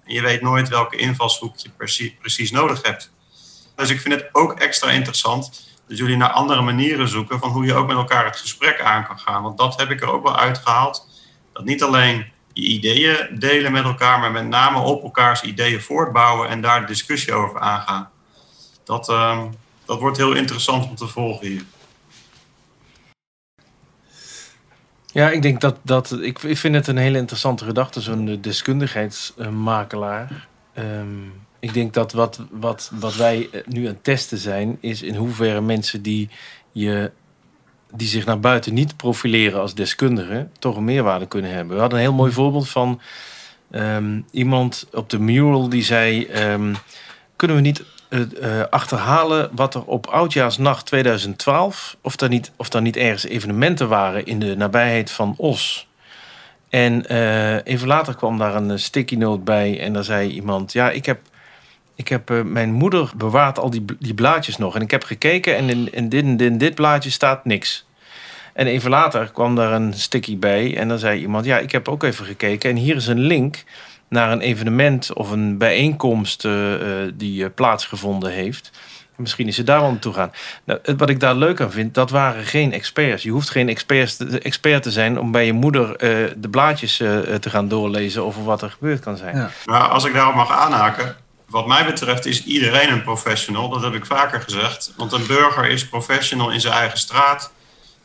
En 0.04 0.14
je 0.14 0.22
weet 0.22 0.40
nooit 0.40 0.68
welke 0.68 0.96
invalshoek 0.96 1.56
je 1.56 1.70
precies 2.20 2.50
nodig 2.50 2.82
hebt. 2.82 3.10
Dus 3.76 3.90
ik 3.90 4.00
vind 4.00 4.14
het 4.14 4.28
ook 4.32 4.52
extra 4.52 4.90
interessant 4.90 5.67
dat 5.88 5.99
jullie 5.99 6.16
naar 6.16 6.30
andere 6.30 6.62
manieren 6.62 7.09
zoeken 7.09 7.38
van 7.38 7.50
hoe 7.50 7.64
je 7.64 7.75
ook 7.75 7.87
met 7.87 7.97
elkaar 7.97 8.25
het 8.25 8.37
gesprek 8.37 8.80
aan 8.80 9.07
kan 9.07 9.18
gaan. 9.18 9.42
Want 9.42 9.59
dat 9.59 9.80
heb 9.80 9.90
ik 9.90 10.00
er 10.00 10.11
ook 10.11 10.23
wel 10.23 10.37
uitgehaald. 10.37 11.09
Dat 11.52 11.64
niet 11.64 11.83
alleen 11.83 12.26
je 12.52 12.62
ideeën 12.62 13.38
delen 13.38 13.73
met 13.73 13.85
elkaar, 13.85 14.18
maar 14.18 14.33
met 14.33 14.47
name 14.47 14.78
op 14.78 15.02
elkaars 15.02 15.42
ideeën 15.42 15.80
voortbouwen 15.80 16.49
en 16.49 16.61
daar 16.61 16.80
de 16.80 16.87
discussie 16.87 17.33
over 17.33 17.61
aangaan. 17.61 18.11
Dat, 18.85 19.09
uh, 19.09 19.42
dat 19.85 20.00
wordt 20.00 20.16
heel 20.16 20.33
interessant 20.33 20.88
om 20.88 20.95
te 20.95 21.07
volgen 21.07 21.47
hier. 21.47 21.64
Ja, 25.07 25.30
ik 25.30 25.42
denk 25.42 25.61
dat, 25.61 25.76
dat 25.83 26.21
ik, 26.21 26.42
ik 26.42 26.57
vind 26.57 26.75
het 26.75 26.87
een 26.87 26.97
hele 26.97 27.18
interessante 27.18 27.64
gedachte, 27.64 28.00
zo'n 28.00 28.38
deskundigheidsmakelaar. 28.40 30.47
Um, 30.78 31.47
ik 31.60 31.74
denk 31.74 31.94
dat 31.94 32.12
wat, 32.12 32.40
wat, 32.50 32.90
wat 32.94 33.16
wij 33.16 33.48
nu 33.64 33.80
aan 33.80 33.92
het 33.92 34.04
testen 34.04 34.38
zijn, 34.38 34.78
is 34.80 35.02
in 35.02 35.14
hoeverre 35.14 35.60
mensen 35.60 36.02
die, 36.02 36.28
je, 36.72 37.10
die 37.92 38.08
zich 38.08 38.24
naar 38.24 38.40
buiten 38.40 38.74
niet 38.74 38.96
profileren 38.96 39.60
als 39.60 39.74
deskundigen, 39.74 40.52
toch 40.58 40.76
een 40.76 40.84
meerwaarde 40.84 41.26
kunnen 41.26 41.50
hebben. 41.50 41.74
We 41.74 41.80
hadden 41.80 41.98
een 41.98 42.04
heel 42.04 42.14
mooi 42.14 42.32
voorbeeld 42.32 42.68
van 42.68 43.00
um, 43.70 44.24
iemand 44.30 44.86
op 44.92 45.10
de 45.10 45.18
mural 45.18 45.68
die 45.68 45.82
zei: 45.82 46.28
um, 46.52 46.74
Kunnen 47.36 47.56
we 47.56 47.62
niet 47.62 47.84
uh, 48.08 48.20
uh, 48.20 48.62
achterhalen 48.70 49.50
wat 49.52 49.74
er 49.74 49.84
op 49.84 50.06
oudjaarsnacht 50.06 50.86
2012, 50.86 51.96
of 52.02 52.20
er, 52.20 52.28
niet, 52.28 52.52
of 52.56 52.72
er 52.72 52.82
niet 52.82 52.96
ergens 52.96 53.24
evenementen 53.24 53.88
waren 53.88 54.26
in 54.26 54.38
de 54.38 54.56
nabijheid 54.56 55.10
van 55.10 55.34
Os? 55.36 55.86
En 56.68 57.04
even 57.62 57.88
later 57.88 58.14
kwam 58.14 58.38
daar 58.38 58.54
een 58.54 58.78
sticky 58.78 59.16
note 59.16 59.40
bij 59.40 59.80
en 59.80 59.92
daar 59.92 60.04
zei 60.04 60.30
iemand: 60.30 60.72
Ja, 60.72 60.90
ik 60.90 61.06
heb 61.06 61.18
ik 61.98 62.08
heb 62.08 62.30
uh, 62.30 62.42
mijn 62.42 62.72
moeder 62.72 63.10
bewaart 63.16 63.58
al 63.58 63.70
die, 63.70 63.84
die 63.98 64.14
blaadjes 64.14 64.56
nog. 64.56 64.74
En 64.74 64.82
ik 64.82 64.90
heb 64.90 65.04
gekeken 65.04 65.56
en 65.56 65.68
in, 65.68 65.92
in, 65.92 66.08
dit, 66.08 66.24
in, 66.24 66.38
in 66.38 66.58
dit 66.58 66.74
blaadje 66.74 67.10
staat 67.10 67.44
niks. 67.44 67.86
En 68.54 68.66
even 68.66 68.90
later 68.90 69.30
kwam 69.32 69.54
daar 69.54 69.72
een 69.72 69.94
sticky 69.94 70.38
bij. 70.38 70.76
En 70.76 70.88
dan 70.88 70.98
zei 70.98 71.20
iemand: 71.20 71.44
Ja, 71.44 71.58
ik 71.58 71.72
heb 71.72 71.88
ook 71.88 72.02
even 72.02 72.24
gekeken. 72.24 72.70
En 72.70 72.76
hier 72.76 72.96
is 72.96 73.06
een 73.06 73.20
link 73.20 73.64
naar 74.08 74.32
een 74.32 74.40
evenement 74.40 75.12
of 75.12 75.30
een 75.30 75.58
bijeenkomst 75.58 76.44
uh, 76.44 76.72
uh, 76.72 77.12
die 77.14 77.50
plaatsgevonden 77.50 78.32
heeft. 78.32 78.70
Misschien 79.16 79.46
is 79.46 79.54
ze 79.54 79.62
daar 79.62 79.80
wel 79.80 79.90
naartoe 79.90 80.12
gaan. 80.12 80.32
Nou, 80.64 80.80
wat 80.96 81.10
ik 81.10 81.20
daar 81.20 81.34
leuk 81.34 81.60
aan 81.60 81.70
vind, 81.70 81.94
dat 81.94 82.10
waren 82.10 82.44
geen 82.44 82.72
experts. 82.72 83.22
Je 83.22 83.30
hoeft 83.30 83.50
geen 83.50 83.68
experts 83.68 84.16
te, 84.16 84.38
expert 84.38 84.82
te 84.82 84.90
zijn 84.90 85.18
om 85.18 85.32
bij 85.32 85.46
je 85.46 85.52
moeder 85.52 85.98
de 86.40 86.48
blaadjes 86.50 86.96
te 86.96 87.50
gaan 87.50 87.68
doorlezen 87.68 88.22
over 88.24 88.44
wat 88.44 88.62
er 88.62 88.70
gebeurd 88.70 89.00
kan 89.00 89.16
zijn. 89.16 89.36
Ja. 89.36 89.50
Nou, 89.64 89.90
als 89.90 90.04
ik 90.04 90.12
daarop 90.12 90.34
mag 90.34 90.52
aanhaken 90.52 91.16
wat 91.48 91.66
mij 91.66 91.84
betreft 91.84 92.26
is 92.26 92.44
iedereen 92.44 92.92
een 92.92 93.02
professional. 93.02 93.68
Dat 93.68 93.82
heb 93.82 93.94
ik 93.94 94.06
vaker 94.06 94.40
gezegd. 94.40 94.92
Want 94.96 95.12
een 95.12 95.26
burger 95.26 95.66
is 95.66 95.88
professional 95.88 96.50
in 96.50 96.60
zijn 96.60 96.74
eigen 96.74 96.98
straat. 96.98 97.52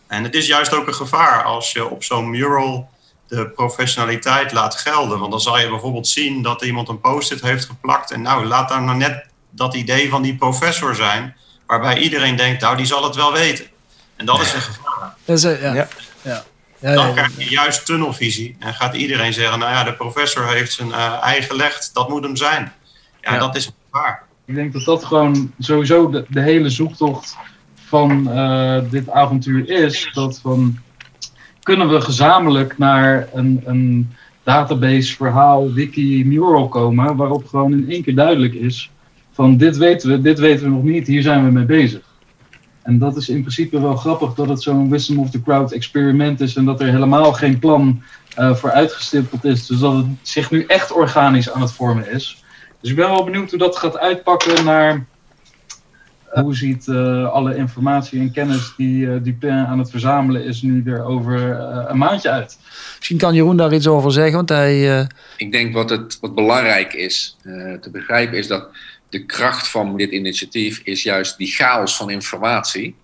En 0.07 0.23
het 0.23 0.35
is 0.35 0.47
juist 0.47 0.73
ook 0.73 0.87
een 0.87 0.93
gevaar 0.93 1.43
als 1.43 1.71
je 1.71 1.89
op 1.89 2.03
zo'n 2.03 2.29
mural 2.29 2.89
de 3.27 3.49
professionaliteit 3.49 4.51
laat 4.51 4.75
gelden. 4.75 5.19
Want 5.19 5.31
dan 5.31 5.41
zal 5.41 5.59
je 5.59 5.69
bijvoorbeeld 5.69 6.07
zien 6.07 6.41
dat 6.41 6.61
iemand 6.61 6.89
een 6.89 7.01
post-it 7.01 7.41
heeft 7.41 7.65
geplakt. 7.65 8.11
En 8.11 8.21
nou, 8.21 8.45
laat 8.45 8.69
daar 8.69 8.81
nou 8.81 8.97
net 8.97 9.25
dat 9.49 9.73
idee 9.73 10.09
van 10.09 10.21
die 10.21 10.35
professor 10.35 10.95
zijn. 10.95 11.35
Waarbij 11.65 11.97
iedereen 11.97 12.35
denkt, 12.35 12.61
nou, 12.61 12.77
die 12.77 12.85
zal 12.85 13.03
het 13.03 13.15
wel 13.15 13.33
weten. 13.33 13.65
En 14.15 14.25
dat 14.25 14.41
is 14.41 14.53
een 14.53 14.61
gevaar. 14.61 15.15
Dat 15.25 15.37
is, 15.37 15.43
ja. 15.43 15.73
ja. 15.73 15.87
ja. 16.21 16.43
Ja, 16.79 16.93
dan 16.93 17.13
krijg 17.13 17.37
je 17.37 17.49
juist 17.49 17.85
tunnelvisie. 17.85 18.55
En 18.59 18.73
gaat 18.73 18.93
iedereen 18.93 19.33
zeggen, 19.33 19.59
nou 19.59 19.71
ja, 19.71 19.83
de 19.83 19.93
professor 19.93 20.47
heeft 20.47 20.71
zijn 20.71 20.87
uh, 20.87 21.21
eigen 21.21 21.49
gelegd. 21.49 21.89
Dat 21.93 22.09
moet 22.09 22.23
hem 22.23 22.35
zijn 22.35 22.73
ja, 23.23 23.37
dat 23.37 23.55
is 23.55 23.71
waar. 23.89 24.23
Ik 24.45 24.55
denk 24.55 24.73
dat 24.73 24.83
dat 24.85 25.05
gewoon 25.05 25.51
sowieso 25.59 26.09
de, 26.09 26.25
de 26.29 26.41
hele 26.41 26.69
zoektocht 26.69 27.37
van 27.75 28.27
uh, 28.29 28.79
dit 28.89 29.09
avontuur 29.09 29.69
is. 29.69 30.09
Dat 30.13 30.39
van, 30.39 30.77
kunnen 31.63 31.89
we 31.89 32.01
gezamenlijk 32.01 32.77
naar 32.77 33.27
een, 33.33 33.61
een 33.65 34.13
database, 34.43 35.15
verhaal, 35.15 35.71
wiki, 35.71 36.25
mural 36.25 36.67
komen... 36.67 37.15
waarop 37.15 37.47
gewoon 37.47 37.71
in 37.71 37.89
één 37.89 38.03
keer 38.03 38.15
duidelijk 38.15 38.53
is 38.53 38.91
van 39.33 39.57
dit 39.57 39.77
weten 39.77 40.09
we, 40.09 40.21
dit 40.21 40.39
weten 40.39 40.63
we 40.63 40.71
nog 40.71 40.83
niet, 40.83 41.07
hier 41.07 41.21
zijn 41.21 41.45
we 41.45 41.51
mee 41.51 41.65
bezig. 41.65 42.01
En 42.81 42.97
dat 42.99 43.17
is 43.17 43.29
in 43.29 43.39
principe 43.39 43.81
wel 43.81 43.95
grappig 43.95 44.33
dat 44.33 44.49
het 44.49 44.61
zo'n 44.61 44.89
wisdom 44.89 45.19
of 45.19 45.29
the 45.29 45.41
crowd 45.41 45.71
experiment 45.71 46.41
is 46.41 46.55
en 46.55 46.65
dat 46.65 46.81
er 46.81 46.87
helemaal 46.87 47.33
geen 47.33 47.59
plan 47.59 48.01
uh, 48.39 48.55
voor 48.55 48.71
uitgestippeld 48.71 49.45
is. 49.45 49.65
Dus 49.65 49.79
dat 49.79 49.95
het 49.95 50.05
zich 50.21 50.51
nu 50.51 50.65
echt 50.65 50.91
organisch 50.91 51.51
aan 51.51 51.61
het 51.61 51.71
vormen 51.71 52.11
is. 52.11 52.42
Dus 52.83 52.91
ik 52.91 52.97
ben 52.97 53.09
wel 53.09 53.23
benieuwd 53.23 53.49
hoe 53.49 53.59
dat 53.59 53.77
gaat 53.77 53.97
uitpakken 53.97 54.65
naar 54.65 55.05
uh, 56.33 56.41
hoe 56.41 56.55
ziet 56.55 56.87
uh, 56.87 57.29
alle 57.29 57.55
informatie 57.55 58.19
en 58.19 58.31
kennis 58.31 58.73
die 58.77 59.05
uh, 59.05 59.15
Dupin 59.21 59.51
aan 59.51 59.79
het 59.79 59.89
verzamelen 59.89 60.45
is 60.45 60.61
nu 60.61 60.83
er 60.85 61.03
over 61.03 61.59
een 61.89 61.97
maandje 61.97 62.29
uit. 62.29 62.57
Misschien 62.97 63.17
kan 63.17 63.33
Jeroen 63.33 63.57
daar 63.57 63.73
iets 63.73 63.87
over 63.87 64.11
zeggen, 64.11 64.35
want 64.35 64.49
hij... 64.49 65.07
Ik 65.37 65.51
denk 65.51 65.73
wat, 65.73 65.89
het, 65.89 66.17
wat 66.21 66.35
belangrijk 66.35 66.93
is 66.93 67.37
te 67.81 67.89
begrijpen 67.91 68.37
is 68.37 68.47
dat 68.47 68.67
de 69.09 69.25
kracht 69.25 69.67
van 69.67 69.97
dit 69.97 70.11
initiatief 70.11 70.81
is 70.83 71.03
juist 71.03 71.37
die 71.37 71.47
chaos 71.47 71.95
van 71.95 72.09
informatie. 72.09 72.95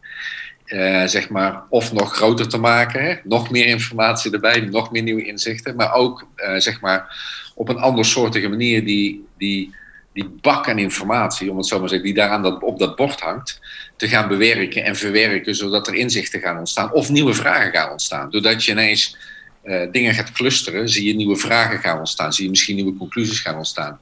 zeg 1.05 1.29
maar, 1.29 1.63
of 1.69 1.93
nog 1.93 2.15
groter 2.15 2.47
te 2.47 2.57
maken, 2.57 3.03
hè? 3.03 3.15
nog 3.23 3.49
meer 3.51 3.65
informatie 3.65 4.31
erbij, 4.31 4.59
nog 4.59 4.91
meer 4.91 5.03
nieuwe 5.03 5.25
inzichten, 5.25 5.75
maar 5.75 5.93
ook 5.93 6.27
zeg 6.57 6.81
maar 6.81 7.15
op 7.59 7.69
een 7.69 7.79
andersoortige 7.79 8.47
manier 8.47 8.85
die, 8.85 9.27
die, 9.37 9.75
die 10.13 10.29
bak 10.41 10.69
aan 10.69 10.77
informatie, 10.77 11.51
om 11.51 11.57
het 11.57 11.65
zo 11.65 11.79
maar 11.79 11.87
te 11.87 11.93
zeggen, 11.93 12.13
die 12.13 12.23
daar 12.23 12.41
dat, 12.41 12.61
op 12.61 12.79
dat 12.79 12.95
bord 12.95 13.19
hangt, 13.19 13.59
te 13.97 14.07
gaan 14.07 14.27
bewerken 14.27 14.83
en 14.83 14.95
verwerken, 14.95 15.55
zodat 15.55 15.87
er 15.87 15.93
inzichten 15.93 16.39
gaan 16.39 16.57
ontstaan 16.57 16.91
of 16.91 17.09
nieuwe 17.09 17.33
vragen 17.33 17.71
gaan 17.71 17.91
ontstaan. 17.91 18.29
Doordat 18.29 18.65
je 18.65 18.71
ineens 18.71 19.17
uh, 19.63 19.91
dingen 19.91 20.13
gaat 20.13 20.31
clusteren, 20.31 20.89
zie 20.89 21.07
je 21.07 21.15
nieuwe 21.15 21.35
vragen 21.35 21.79
gaan 21.79 21.99
ontstaan, 21.99 22.33
zie 22.33 22.43
je 22.43 22.49
misschien 22.49 22.75
nieuwe 22.75 22.97
conclusies 22.97 23.39
gaan 23.39 23.55
ontstaan. 23.55 23.99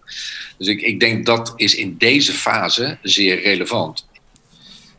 Dus 0.58 0.68
ik, 0.68 0.82
ik 0.82 1.00
denk 1.00 1.26
dat 1.26 1.54
is 1.56 1.76
in 1.76 1.98
deze 1.98 2.34
fase 2.34 2.98
zeer 3.02 3.42
relevant. 3.42 4.08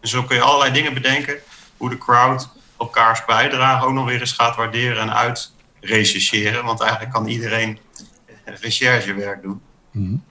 Dus 0.01 0.11
zo 0.11 0.23
kun 0.23 0.37
je 0.37 0.43
allerlei 0.43 0.73
dingen 0.73 0.95
bedenken, 0.95 1.39
hoe 1.77 1.91
de 1.91 1.99
crowd 1.99 2.49
elkaars 2.79 3.25
bijdrage 3.25 3.87
ook 3.87 3.93
nog 3.93 4.07
weer 4.07 4.21
eens 4.21 4.33
gaat 4.33 4.57
waarderen 4.57 5.03
en 5.03 5.15
uit 5.15 5.53
rechercheren. 5.81 6.65
Want 6.65 6.81
eigenlijk 6.81 7.13
kan 7.13 7.29
iedereen 7.29 7.79
recherchewerk 8.55 9.43
doen. 9.43 9.61
Mm 9.91 10.05
-hmm. 10.07 10.23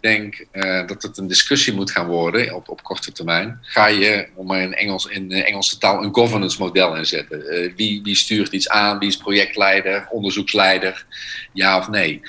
Ik 0.00 0.12
denk 0.12 0.46
uh, 0.52 0.86
dat 0.86 1.02
het 1.02 1.18
een 1.18 1.26
discussie 1.26 1.72
moet 1.72 1.90
gaan 1.90 2.06
worden 2.06 2.54
op, 2.54 2.68
op 2.68 2.82
korte 2.82 3.12
termijn. 3.12 3.58
Ga 3.62 3.86
je, 3.86 4.28
om 4.34 4.46
maar 4.46 4.60
in, 4.60 4.74
Engels, 4.74 5.06
in 5.06 5.28
de 5.28 5.44
Engelse 5.44 5.78
taal, 5.78 6.02
een 6.02 6.14
governance 6.14 6.62
model 6.62 6.96
inzetten? 6.96 7.54
Uh, 7.54 7.72
wie, 7.76 8.02
wie 8.02 8.14
stuurt 8.14 8.52
iets 8.52 8.68
aan? 8.68 8.98
Wie 8.98 9.08
is 9.08 9.16
projectleider, 9.16 10.08
onderzoeksleider? 10.10 11.06
Ja 11.52 11.78
of 11.78 11.88
nee? 11.88 12.22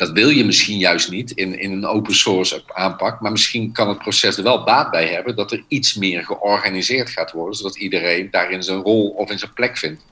Dat 0.00 0.10
wil 0.10 0.28
je 0.28 0.44
misschien 0.44 0.78
juist 0.78 1.10
niet 1.10 1.30
in, 1.30 1.58
in 1.58 1.72
een 1.72 1.86
open 1.86 2.14
source 2.14 2.62
aanpak. 2.66 3.20
Maar 3.20 3.30
misschien 3.30 3.72
kan 3.72 3.88
het 3.88 3.98
proces 3.98 4.36
er 4.36 4.42
wel 4.42 4.64
baat 4.64 4.90
bij 4.90 5.06
hebben 5.06 5.36
dat 5.36 5.52
er 5.52 5.64
iets 5.68 5.94
meer 5.94 6.24
georganiseerd 6.24 7.10
gaat 7.10 7.32
worden. 7.32 7.54
Zodat 7.54 7.76
iedereen 7.76 8.30
daarin 8.30 8.62
zijn 8.62 8.80
rol 8.80 9.08
of 9.08 9.30
in 9.30 9.38
zijn 9.38 9.52
plek 9.52 9.78
vindt. 9.78 10.02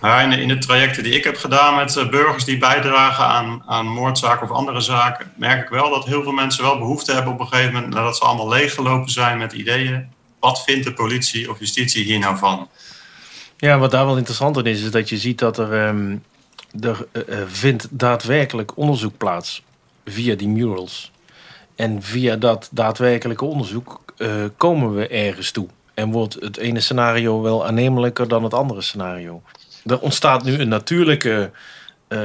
In, 0.00 0.48
de, 0.48 0.58
trajecten 0.58 1.02
die 1.02 1.12
ik 1.12 1.24
heb 1.24 1.36
gedaan 1.36 1.76
met 1.76 1.96
uh, 1.96 2.08
burgers 2.08 2.44
die 2.44 2.58
bijdragen 2.58 3.24
aan, 3.24 3.62
aan 3.66 3.86
moordzaken 3.86 4.50
of 4.50 4.56
andere 4.56 4.80
zaken, 4.80 5.32
merk 5.36 5.62
ik 5.62 5.68
wel 5.68 5.90
dat 5.90 6.04
heel 6.04 6.22
veel 6.22 6.32
mensen 6.32 6.64
wel 6.64 6.78
behoefte 6.78 7.12
hebben 7.12 7.32
op 7.32 7.40
een 7.40 7.46
gegeven 7.46 7.72
moment, 7.72 7.94
nadat 7.94 8.16
ze 8.16 8.24
allemaal 8.24 8.48
leeggelopen 8.48 9.10
zijn 9.10 9.38
met 9.38 9.52
ideeën. 9.52 10.08
Wat 10.40 10.62
vindt 10.62 10.84
de 10.84 10.92
politie 10.92 11.50
of 11.50 11.58
justitie 11.58 12.04
hier 12.04 12.18
nou 12.18 12.36
van? 12.36 12.68
Ja, 13.56 13.78
wat 13.78 13.90
daar 13.90 14.06
wel 14.06 14.16
interessant 14.16 14.56
in 14.56 14.64
is, 14.64 14.82
is 14.82 14.90
dat 14.90 15.08
je 15.08 15.18
ziet 15.18 15.38
dat 15.38 15.58
er, 15.58 15.88
um, 15.88 16.24
er 16.80 17.06
uh, 17.12 17.38
vindt 17.46 17.86
daadwerkelijk 17.90 18.76
onderzoek 18.76 19.16
plaats 19.16 19.62
via 20.04 20.34
die 20.34 20.48
murals. 20.48 21.12
En 21.76 22.02
via 22.02 22.36
dat 22.36 22.68
daadwerkelijke 22.70 23.44
onderzoek 23.44 24.00
komen 24.56 24.94
we 24.94 25.08
ergens 25.08 25.50
toe. 25.50 25.68
En 25.94 26.10
wordt 26.10 26.34
het 26.34 26.56
ene 26.56 26.80
scenario 26.80 27.42
wel 27.42 27.66
aannemelijker 27.66 28.28
dan 28.28 28.44
het 28.44 28.54
andere 28.54 28.80
scenario 28.80 29.42
er 29.90 30.00
ontstaat 30.00 30.44
nu 30.44 30.58
een 30.58 30.68
natuurlijke. 30.68 31.50
Uh, 32.08 32.20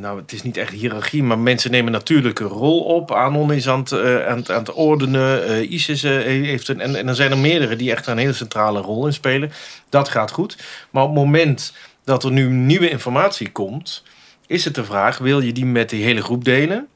nou, 0.00 0.20
het 0.20 0.32
is 0.32 0.42
niet 0.42 0.56
echt 0.56 0.72
hiërarchie, 0.72 1.22
maar 1.22 1.38
mensen 1.38 1.70
nemen 1.70 1.92
natuurlijke 1.92 2.44
rol 2.44 2.80
op. 2.80 3.12
Anon 3.12 3.52
is 3.52 3.68
aan 3.68 3.78
het, 3.78 3.90
uh, 3.90 4.26
aan 4.26 4.44
het, 4.46 4.72
ordenen. 4.72 5.50
Uh, 5.50 5.70
ISIS 5.70 6.02
heeft 6.02 6.68
een. 6.68 6.80
En, 6.80 6.96
en 6.96 7.08
er 7.08 7.14
zijn 7.14 7.30
er 7.30 7.38
meerdere 7.38 7.76
die 7.76 7.90
echt 7.90 8.06
een 8.06 8.18
hele 8.18 8.32
centrale 8.32 8.80
rol 8.80 9.06
in 9.06 9.12
spelen. 9.12 9.52
Dat 9.88 10.08
gaat 10.08 10.30
goed. 10.30 10.56
Maar 10.90 11.02
op 11.02 11.08
het 11.08 11.18
moment 11.18 11.72
dat 12.04 12.24
er 12.24 12.32
nu 12.32 12.48
nieuwe 12.48 12.90
informatie 12.90 13.50
komt, 13.50 14.02
is 14.46 14.64
het 14.64 14.74
de 14.74 14.84
vraag: 14.84 15.18
wil 15.18 15.40
je 15.40 15.52
die 15.52 15.66
met 15.66 15.90
de 15.90 15.96
hele 15.96 16.22
groep 16.22 16.44
delen? 16.44 16.88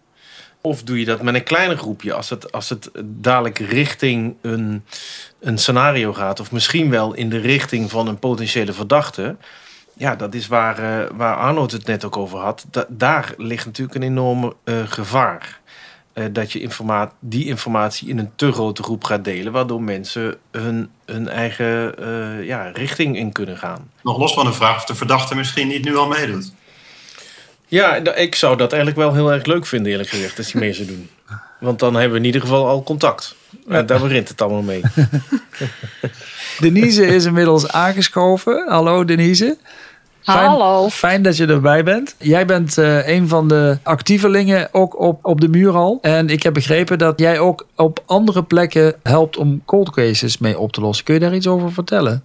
Of 0.61 0.83
doe 0.83 0.99
je 0.99 1.05
dat 1.05 1.23
met 1.23 1.35
een 1.35 1.43
kleiner 1.43 1.77
groepje 1.77 2.13
als 2.13 2.31
het, 2.31 2.53
als 2.53 2.69
het 2.69 2.91
dadelijk 3.05 3.59
richting 3.59 4.37
een, 4.43 4.85
een 5.41 5.59
scenario 5.59 6.13
gaat, 6.13 6.41
of 6.41 6.53
misschien 6.53 6.91
wel 6.91 7.15
in 7.15 7.29
de 7.29 7.39
richting 7.39 7.91
van 7.91 8.09
een 8.09 8.19
potentiële 8.19 8.73
verdachte. 8.73 9.37
Ja, 9.97 10.17
dat 10.17 10.35
is 10.35 10.47
waar, 10.47 10.81
uh, 10.81 11.11
waar 11.17 11.37
Arnold 11.37 11.73
het 11.73 11.87
net 11.87 12.05
ook 12.05 12.17
over 12.17 12.39
had. 12.39 12.67
Da 12.71 12.87
daar 12.89 13.35
ligt 13.37 13.67
natuurlijk 13.67 13.97
een 13.97 14.03
enorme 14.03 14.55
uh, 14.65 14.75
gevaar. 14.85 15.61
Uh, 16.15 16.25
dat 16.33 16.53
je 16.53 16.61
informa 16.61 17.13
die 17.21 17.47
informatie 17.47 18.09
in 18.09 18.19
een 18.19 18.31
te 18.37 18.53
grote 18.53 18.83
groep 18.83 19.05
gaat 19.05 19.25
delen, 19.25 19.53
waardoor 19.53 19.83
mensen 19.83 20.37
hun, 20.51 20.91
hun 21.05 21.29
eigen 21.29 21.95
ja, 22.45 22.71
richting 22.73 23.17
in 23.17 23.33
kunnen 23.33 23.59
gaan. 23.59 23.91
Nog 24.03 24.19
los 24.19 24.35
van 24.35 24.47
de 24.47 24.53
vraag 24.53 24.77
of 24.77 24.85
de 24.85 24.95
verdachte 24.95 25.35
misschien 25.35 25.69
niet 25.69 25.85
nu 25.85 25.97
al 25.97 26.09
meedoet. 26.09 26.53
Ja, 27.67 27.95
ik 28.15 28.35
zou 28.35 28.57
dat 28.57 28.73
eigenlijk 28.73 29.01
wel 29.01 29.15
heel 29.15 29.33
erg 29.33 29.45
leuk 29.45 29.67
vinden, 29.67 29.93
eerlijk 29.93 30.09
gezegd, 30.09 30.39
als 30.39 30.53
hij 30.53 30.61
mee 30.65 30.73
zou 30.73 30.87
doen. 30.87 31.11
Want 31.61 31.79
dan 31.79 31.95
hebben 31.95 32.13
we 32.13 32.19
in 32.19 32.25
ieder 32.25 32.41
geval 32.41 32.67
al 32.67 32.83
contact. 32.83 33.37
En 33.69 33.87
daar 33.87 34.01
begint 34.01 34.29
het 34.29 34.43
allemaal 34.43 34.63
mee. 34.63 34.83
Denise 36.61 37.07
is 37.07 37.25
inmiddels 37.25 37.69
aangeschoven. 37.69 38.69
Hallo 38.69 39.05
Denise. 39.05 39.57
Fijn, 40.25 40.49
Hallo. 40.49 40.89
Fijn 40.89 41.23
dat 41.23 41.37
je 41.37 41.47
erbij 41.47 41.85
bent. 41.85 42.15
Jij 42.19 42.47
bent 42.47 42.77
uh, 42.79 43.09
een 43.09 43.29
van 43.29 43.49
de 43.49 43.79
actievelingen 43.83 44.69
ook 44.73 45.01
op, 45.01 45.25
op 45.25 45.41
de 45.41 45.49
muur 45.49 45.75
al. 45.75 45.99
En 46.03 46.29
ik 46.29 46.43
heb 46.43 46.55
begrepen 46.55 46.99
dat 46.99 47.19
jij 47.19 47.39
ook 47.39 47.67
op 47.77 48.03
andere 48.07 48.43
plekken 48.43 48.95
helpt 49.03 49.37
om 49.37 49.63
cold 49.65 49.91
cases 49.91 50.39
mee 50.39 50.59
op 50.59 50.73
te 50.73 50.81
lossen. 50.81 51.05
Kun 51.05 51.15
je 51.15 51.21
daar 51.21 51.35
iets 51.35 51.47
over 51.47 51.73
vertellen? 51.73 52.25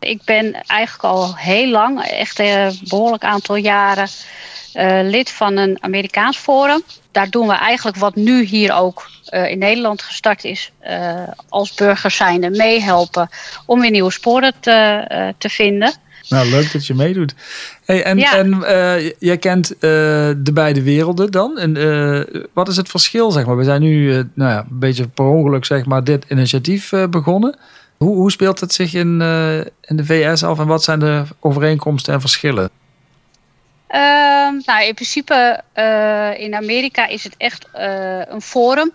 Ik 0.00 0.20
ben 0.24 0.52
eigenlijk 0.66 1.04
al 1.04 1.36
heel 1.36 1.68
lang, 1.68 2.02
echt 2.02 2.38
een 2.38 2.78
behoorlijk 2.88 3.24
aantal 3.24 3.56
jaren, 3.56 4.08
uh, 4.74 5.00
lid 5.02 5.30
van 5.30 5.56
een 5.56 5.78
Amerikaans 5.80 6.36
forum. 6.36 6.82
Daar 7.14 7.30
doen 7.30 7.46
we 7.46 7.52
eigenlijk 7.52 7.96
wat 7.96 8.14
nu 8.14 8.44
hier 8.44 8.74
ook 8.74 9.10
uh, 9.30 9.50
in 9.50 9.58
Nederland 9.58 10.02
gestart 10.02 10.44
is, 10.44 10.72
uh, 10.88 11.22
als 11.48 11.74
burgers 11.74 12.16
zijnde 12.16 12.50
meehelpen 12.50 13.28
om 13.66 13.80
weer 13.80 13.90
nieuwe 13.90 14.10
sporen 14.10 14.52
te, 14.60 15.32
te 15.38 15.48
vinden. 15.48 15.92
Nou, 16.28 16.48
leuk 16.48 16.72
dat 16.72 16.86
je 16.86 16.94
meedoet. 16.94 17.34
Hey, 17.84 18.02
en 18.02 18.18
ja. 18.18 18.36
en 18.36 18.64
jij 19.18 19.38
kent 19.38 19.74
de 19.80 20.50
beide 20.52 20.82
werelden 20.82 21.30
dan. 21.30 21.58
En 21.58 21.72
wat 22.52 22.68
is 22.68 22.76
het 22.76 22.88
verschil, 22.88 23.30
zeg 23.30 23.46
maar? 23.46 23.56
We 23.56 23.64
zijn 23.64 23.80
nu 23.80 24.06
nou 24.34 24.50
ja, 24.50 24.58
een 24.58 24.78
beetje 24.78 25.08
per 25.08 25.24
ongeluk, 25.24 25.64
zeg 25.64 25.84
maar, 25.84 26.04
dit 26.04 26.24
initiatief 26.28 26.92
begonnen. 27.10 27.58
Hoe, 27.96 28.16
hoe 28.16 28.30
speelt 28.30 28.60
het 28.60 28.72
zich 28.72 28.94
in, 28.94 29.20
in 29.80 29.96
de 29.96 30.04
VS 30.04 30.44
af 30.44 30.58
en 30.58 30.66
wat 30.66 30.82
zijn 30.82 30.98
de 30.98 31.22
overeenkomsten 31.40 32.14
en 32.14 32.20
verschillen? 32.20 32.70
Ehm, 33.94 34.60
nou, 34.64 34.84
in 34.84 34.94
principe 34.94 35.62
in 36.36 36.54
Amerika 36.54 37.06
is 37.06 37.24
het 37.24 37.34
echt 37.36 37.68
een 38.28 38.42
forum. 38.42 38.92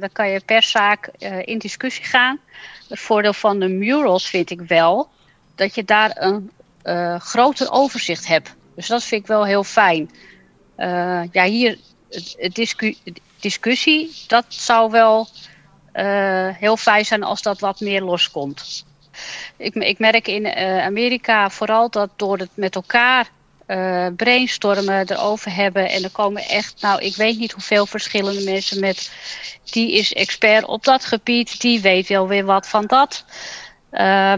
dan 0.00 0.12
kan 0.12 0.28
je 0.30 0.40
per 0.44 0.62
zaak 0.62 1.06
in 1.44 1.58
discussie 1.58 2.04
gaan. 2.04 2.38
Het 2.88 3.00
voordeel 3.00 3.32
van 3.32 3.58
de 3.58 3.68
murals 3.68 4.28
vind 4.28 4.50
ik 4.50 4.60
wel 4.60 5.08
dat 5.54 5.74
je 5.74 5.84
daar 5.84 6.10
een 6.14 6.50
uh, 6.84 7.20
groter 7.20 7.72
overzicht 7.72 8.26
hebt. 8.26 8.54
Dus 8.74 8.86
dat 8.86 9.04
vind 9.04 9.20
ik 9.22 9.26
wel 9.26 9.44
heel 9.44 9.64
fijn. 9.64 10.10
Uh, 10.76 11.22
ja, 11.32 11.44
hier, 11.44 11.78
discu 12.52 12.96
discussie, 13.40 14.16
dat 14.26 14.44
zou 14.48 14.90
wel 14.90 15.28
uh, 15.94 16.48
heel 16.48 16.76
fijn 16.76 17.04
zijn 17.04 17.22
als 17.22 17.42
dat 17.42 17.60
wat 17.60 17.80
meer 17.80 18.02
loskomt. 18.02 18.84
Ik, 19.56 19.74
ik 19.74 19.98
merk 19.98 20.28
in 20.28 20.46
Amerika 20.82 21.50
vooral 21.50 21.90
dat 21.90 22.10
door 22.16 22.38
het 22.38 22.50
met 22.54 22.74
elkaar 22.74 23.28
brainstormen 24.16 25.10
erover 25.10 25.54
hebben. 25.54 25.90
En 25.90 26.02
er 26.02 26.10
komen 26.10 26.42
echt, 26.42 26.80
nou, 26.80 27.00
ik 27.00 27.16
weet 27.16 27.38
niet 27.38 27.52
hoeveel 27.52 27.86
verschillende 27.86 28.44
mensen 28.44 28.80
met. 28.80 29.10
Die 29.64 29.92
is 29.92 30.12
expert 30.12 30.64
op 30.64 30.84
dat 30.84 31.04
gebied, 31.04 31.60
die 31.60 31.80
weet 31.80 32.08
wel 32.08 32.28
weer 32.28 32.44
wat 32.44 32.68
van 32.68 32.86
dat. 32.86 33.24
Uh, 33.92 34.34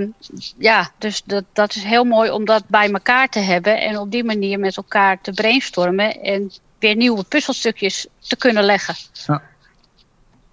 ja, 0.58 0.90
dus 0.98 1.22
dat, 1.24 1.44
dat 1.52 1.74
is 1.74 1.82
heel 1.82 2.04
mooi 2.04 2.30
om 2.30 2.44
dat 2.44 2.62
bij 2.66 2.90
elkaar 2.92 3.28
te 3.28 3.38
hebben 3.38 3.80
en 3.80 3.98
op 3.98 4.10
die 4.10 4.24
manier 4.24 4.58
met 4.58 4.76
elkaar 4.76 5.20
te 5.20 5.32
brainstormen 5.32 6.22
en 6.22 6.52
weer 6.78 6.96
nieuwe 6.96 7.24
puzzelstukjes 7.24 8.06
te 8.18 8.36
kunnen 8.36 8.64
leggen. 8.64 8.94
Ja. 9.12 9.42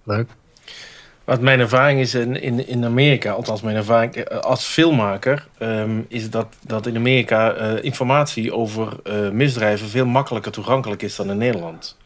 Leuk. 0.02 0.30
Wat 1.26 1.40
mijn 1.40 1.60
ervaring 1.60 2.00
is 2.00 2.14
in, 2.14 2.40
in, 2.40 2.66
in 2.66 2.84
Amerika, 2.84 3.30
althans 3.32 3.60
mijn 3.60 3.76
ervaring 3.76 4.14
eh, 4.14 4.38
als 4.38 4.64
filmmaker, 4.64 5.46
um, 5.58 6.06
is 6.08 6.30
dat, 6.30 6.46
dat 6.60 6.86
in 6.86 6.96
Amerika 6.96 7.56
uh, 7.56 7.84
informatie 7.84 8.54
over 8.54 8.88
uh, 9.04 9.30
misdrijven 9.30 9.88
veel 9.88 10.06
makkelijker 10.06 10.52
toegankelijk 10.52 11.02
is 11.02 11.16
dan 11.16 11.30
in 11.30 11.38
Nederland. 11.38 11.96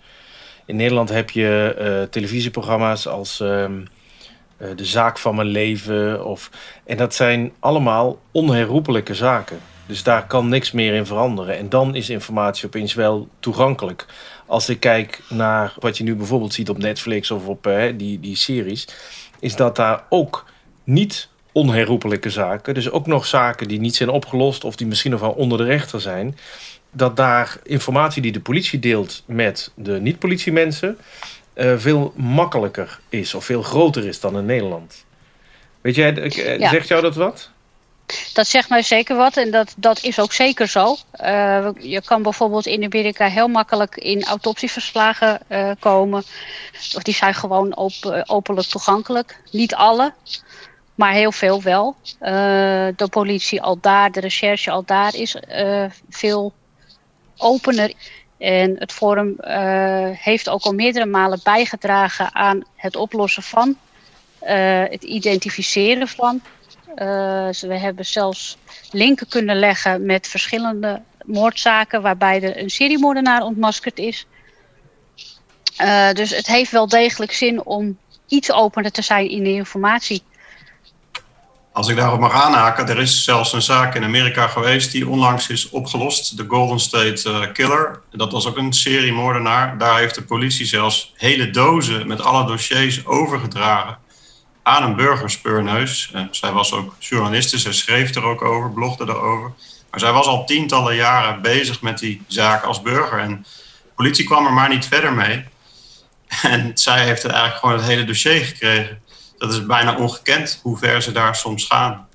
In 0.65 0.77
Nederland 0.77 1.09
heb 1.09 1.31
je 1.31 2.09
televisieprogramma's 2.11 3.07
als. 3.07 3.41
Uh, 3.41 3.65
de 4.77 4.85
zaak 4.85 5.19
van 5.19 5.35
mijn 5.35 5.49
leven. 5.49 6.25
Of, 6.25 6.51
en 6.85 6.97
dat 6.97 7.15
zijn 7.15 7.53
allemaal 7.59 8.19
onherroepelijke 8.31 9.15
zaken. 9.15 9.59
Dus 9.87 10.03
daar 10.03 10.27
kan 10.27 10.49
niks 10.49 10.71
meer 10.71 10.95
in 10.95 11.07
veranderen. 11.07 11.57
En 11.57 11.69
dan 11.69 11.95
is 11.95 12.11
informatie 12.11 12.67
opeens 12.67 12.95
wel 12.95 13.29
toegankelijk. 13.39 14.07
Als 14.51 14.69
ik 14.69 14.81
kijk 14.81 15.23
naar 15.29 15.75
wat 15.79 15.99
je 15.99 16.05
nu 16.05 16.15
bijvoorbeeld 16.15 16.55
ziet 16.55 16.69
op 16.69 16.79
Netflix 16.79 17.31
of 17.31 17.47
op 17.47 17.67
uh, 17.67 17.85
die, 17.97 18.21
die 18.21 18.37
series, 18.37 18.89
is 19.41 19.57
dat 19.57 19.77
daar 19.77 20.05
ook 20.09 20.45
niet 20.85 21.29
onherroepelijke 21.53 22.31
zaken, 22.31 22.75
dus 22.75 22.91
ook 22.91 23.07
nog 23.07 23.27
zaken 23.27 23.69
die 23.69 23.81
niet 23.81 23.97
zijn 23.97 24.09
opgelost 24.09 24.65
of 24.65 24.77
die 24.77 24.87
misschien 24.87 25.11
nog 25.11 25.21
wel 25.21 25.31
onder 25.31 25.59
de 25.59 25.65
rechter 25.65 26.01
zijn, 26.01 26.37
dat 26.91 27.17
daar 27.17 27.59
informatie 27.63 28.23
die 28.23 28.33
de 28.33 28.41
politie 28.41 28.79
deelt 28.79 29.23
met 29.27 29.73
de 29.75 30.01
niet-politiemensen, 30.01 30.99
uh, 31.55 31.79
veel 31.79 32.13
makkelijker 32.17 33.01
is 33.09 33.35
of 33.35 33.45
veel 33.45 33.63
groter 33.63 34.07
is 34.07 34.21
dan 34.21 34.39
in 34.39 34.47
Nederland. 34.47 35.05
Weet 35.81 35.95
jij, 35.95 36.15
ja. 36.59 36.71
zegt 36.71 36.89
jou 36.89 37.03
dat 37.03 37.15
wat? 37.15 37.51
Dat 38.33 38.47
zegt 38.47 38.69
mij 38.69 38.83
zeker 38.83 39.17
wat 39.17 39.37
en 39.37 39.51
dat, 39.51 39.75
dat 39.77 40.03
is 40.03 40.21
ook 40.21 40.33
zeker 40.33 40.69
zo. 40.69 40.97
Uh, 41.21 41.69
je 41.79 42.03
kan 42.05 42.23
bijvoorbeeld 42.23 42.67
in 42.67 42.85
Amerika 42.85 43.29
heel 43.29 43.49
makkelijk 43.49 43.97
in 43.97 44.25
autopsieverslagen 44.25 45.41
uh, 45.49 45.71
komen. 45.79 46.23
Of 46.95 47.03
die 47.03 47.15
zijn 47.15 47.35
gewoon 47.35 47.77
op, 47.77 47.93
openlijk 48.27 48.67
toegankelijk. 48.67 49.41
Niet 49.51 49.75
alle, 49.75 50.13
maar 50.95 51.13
heel 51.13 51.33
veel 51.33 51.63
wel. 51.63 51.97
De 52.97 53.09
politie 53.11 53.63
al 53.63 53.79
daar, 53.81 54.13
de 54.13 54.21
recherche 54.21 54.71
al 54.71 54.83
daar 54.85 55.15
is 55.15 55.37
veel 56.11 56.53
opener. 57.37 57.93
En 58.39 58.77
het 58.79 58.93
Forum 58.93 59.37
heeft 60.17 60.49
ook 60.49 60.63
al 60.63 60.73
meerdere 60.73 61.07
malen 61.07 61.41
bijgedragen 61.43 62.35
aan 62.35 62.63
het 62.77 62.97
oplossen 62.97 63.43
van, 63.43 63.77
het 64.91 65.03
identificeren 65.03 66.09
van. 66.09 66.43
Uh, 66.97 67.49
we 67.51 67.79
hebben 67.79 68.07
zelfs 68.07 68.57
linken 68.91 69.29
kunnen 69.29 69.59
leggen 69.59 70.07
met 70.07 70.27
verschillende 70.29 71.03
moordzaken 71.25 72.03
waarbij 72.03 72.43
er 72.43 72.63
een 72.63 72.71
seriemoordenaar 72.71 73.43
ontmaskerd 73.43 73.99
is. 73.99 74.27
dus 76.13 76.31
het 76.31 76.47
heeft 76.47 76.71
wel 76.71 76.89
degelijk 76.89 77.33
zin 77.33 77.65
om 77.65 77.99
iets 78.29 78.53
opener 78.53 78.91
te 78.91 79.03
zijn 79.03 79.31
in 79.31 79.43
de 79.43 79.53
informatie. 79.53 80.23
Als 81.73 81.89
ik 81.89 81.97
daarop 81.97 82.21
mag 82.21 82.33
aanhaken, 82.33 82.89
er 82.89 82.99
is 82.99 83.25
zelfs 83.25 83.53
een 83.53 83.63
zaak 83.63 83.95
in 83.95 84.05
Amerika 84.05 84.47
geweest 84.47 84.93
die 84.93 85.09
onlangs 85.09 85.49
is 85.49 85.69
opgelost. 85.69 86.37
De 86.37 86.45
Golden 86.49 86.81
State 86.81 87.31
uh, 87.31 87.53
Killer. 87.53 88.01
Dat 88.11 88.33
was 88.33 88.47
ook 88.47 88.57
een 88.57 88.73
seriemoordenaar. 88.73 89.79
Daar 89.79 89.99
heeft 89.99 90.15
de 90.15 90.23
politie 90.23 90.67
zelfs 90.67 91.13
hele 91.17 91.51
dozen 91.51 92.07
met 92.07 92.23
alle 92.23 92.47
dossiers 92.47 93.07
overgedragen 93.07 93.99
aan 94.63 94.83
een 94.83 94.97
burgerspeurneus. 94.97 96.11
En 96.13 96.29
zij 96.31 96.53
was 96.53 96.73
ook 96.73 96.95
journaliste, 96.99 97.59
zij 97.59 97.73
schreef 97.73 98.15
er 98.15 98.25
ook 98.25 98.43
over, 98.43 98.71
blogde 98.71 99.05
erover. 99.05 99.53
Maar 99.91 100.01
zij 100.01 100.13
was 100.13 100.27
al 100.27 100.47
tientallen 100.47 100.95
jaren 100.95 101.43
bezig 101.43 101.83
met 101.83 101.99
die 101.99 102.23
zaak 102.27 102.63
als 102.65 102.83
burger. 102.83 103.19
En 103.19 103.47
de 103.83 103.91
politie 103.95 104.25
kwam 104.25 104.47
er 104.47 104.53
maar 104.53 104.69
niet 104.69 104.87
verder 104.87 105.13
mee. 105.13 105.45
En 106.43 106.71
zij 106.75 107.05
heeft 107.05 107.25
eigenlijk 107.25 107.57
gewoon 107.57 107.77
het 107.77 107.87
hele 107.87 108.05
dossier 108.05 108.45
gekregen 108.45 109.03
dat 109.41 109.53
is 109.53 109.67
bijna 109.67 109.97
ongekend 109.97 110.61
hoe 110.63 110.79
ver 110.79 111.03
ze 111.03 111.13
daar 111.13 111.37
soms 111.37 111.65
gaan. 111.65 112.09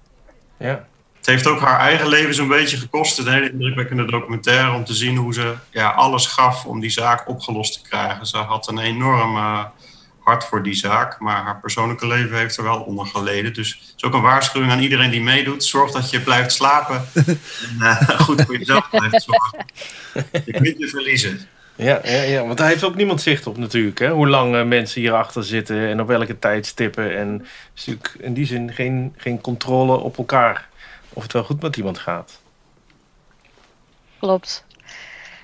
Ja. 0.60 0.88
Het 1.18 1.26
heeft 1.26 1.48
ook 1.48 1.60
haar 1.60 1.80
eigen 1.80 2.08
leven 2.08 2.34
zo'n 2.34 2.48
beetje 2.48 2.78
gekost. 2.78 3.18
Een 3.18 3.28
hele 3.28 3.52
indrukwekkende 3.52 4.06
documentaire 4.06 4.76
om 4.76 4.86
te 4.86 4.94
zien 4.94 5.16
hoe 5.16 5.34
ze 5.34 5.56
ja, 5.72 5.90
alles 5.90 6.26
gaf 6.26 6.66
om 6.66 6.80
die 6.80 6.90
zaak 6.90 7.28
opgelost 7.28 7.74
te 7.74 7.90
krijgen. 7.90 8.26
Ze 8.26 8.38
had 8.38 8.68
een 8.68 8.80
enorm 8.80 9.38
hart 10.26 10.44
voor 10.44 10.64
die 10.64 10.74
zaak, 10.74 11.20
maar 11.20 11.44
haar 11.44 11.60
persoonlijke 11.60 12.08
leven 12.08 12.38
heeft 12.38 12.58
er 12.58 12.64
wel 12.64 12.82
onder 12.82 13.06
geleden. 13.06 13.54
Dus 13.54 13.72
het 13.72 13.94
is 13.98 14.04
ook 14.04 14.14
een 14.14 14.22
waarschuwing 14.22 14.72
aan 14.72 14.80
iedereen 14.80 15.12
die 15.12 15.22
meedoet. 15.22 15.64
Zorg 15.64 15.92
dat 15.92 16.10
je 16.10 16.22
blijft 16.22 16.52
slapen 16.52 17.08
en 17.14 17.40
uh, 17.80 18.10
goed 18.20 18.42
voor 18.42 18.58
jezelf 18.58 18.90
blijft 18.90 19.24
zorgen. 19.24 19.66
Je 20.46 20.52
kunt 20.52 20.78
je 20.78 20.88
verliezen. 20.88 21.48
Ja, 21.76 22.00
ja, 22.04 22.22
ja, 22.22 22.46
want 22.46 22.58
daar 22.58 22.68
heeft 22.68 22.84
ook 22.84 22.96
niemand 22.96 23.22
zicht 23.22 23.48
op 23.48 23.58
natuurlijk. 23.58 24.00
Hè? 24.00 24.10
Hoe 24.10 24.28
lang 24.28 24.56
uh, 24.56 24.64
mensen 24.64 25.02
hierachter 25.02 25.44
zitten 25.44 25.88
en 25.88 26.02
op 26.02 26.08
welke 26.08 26.40
tijdstippen. 26.40 27.18
En 27.18 27.48
is 27.76 27.86
natuurlijk 27.86 28.16
in 28.20 28.34
die 28.34 28.46
zin 28.46 28.74
geen, 28.74 29.14
geen 29.18 29.42
controle 29.42 29.98
op 29.98 30.18
elkaar. 30.18 30.68
Of 31.14 31.24
het 31.24 31.34
wel 31.34 31.44
goed 31.44 31.62
met 31.62 31.78
iemand 31.78 31.98
gaat. 31.98 32.40
Klopt. 34.20 34.66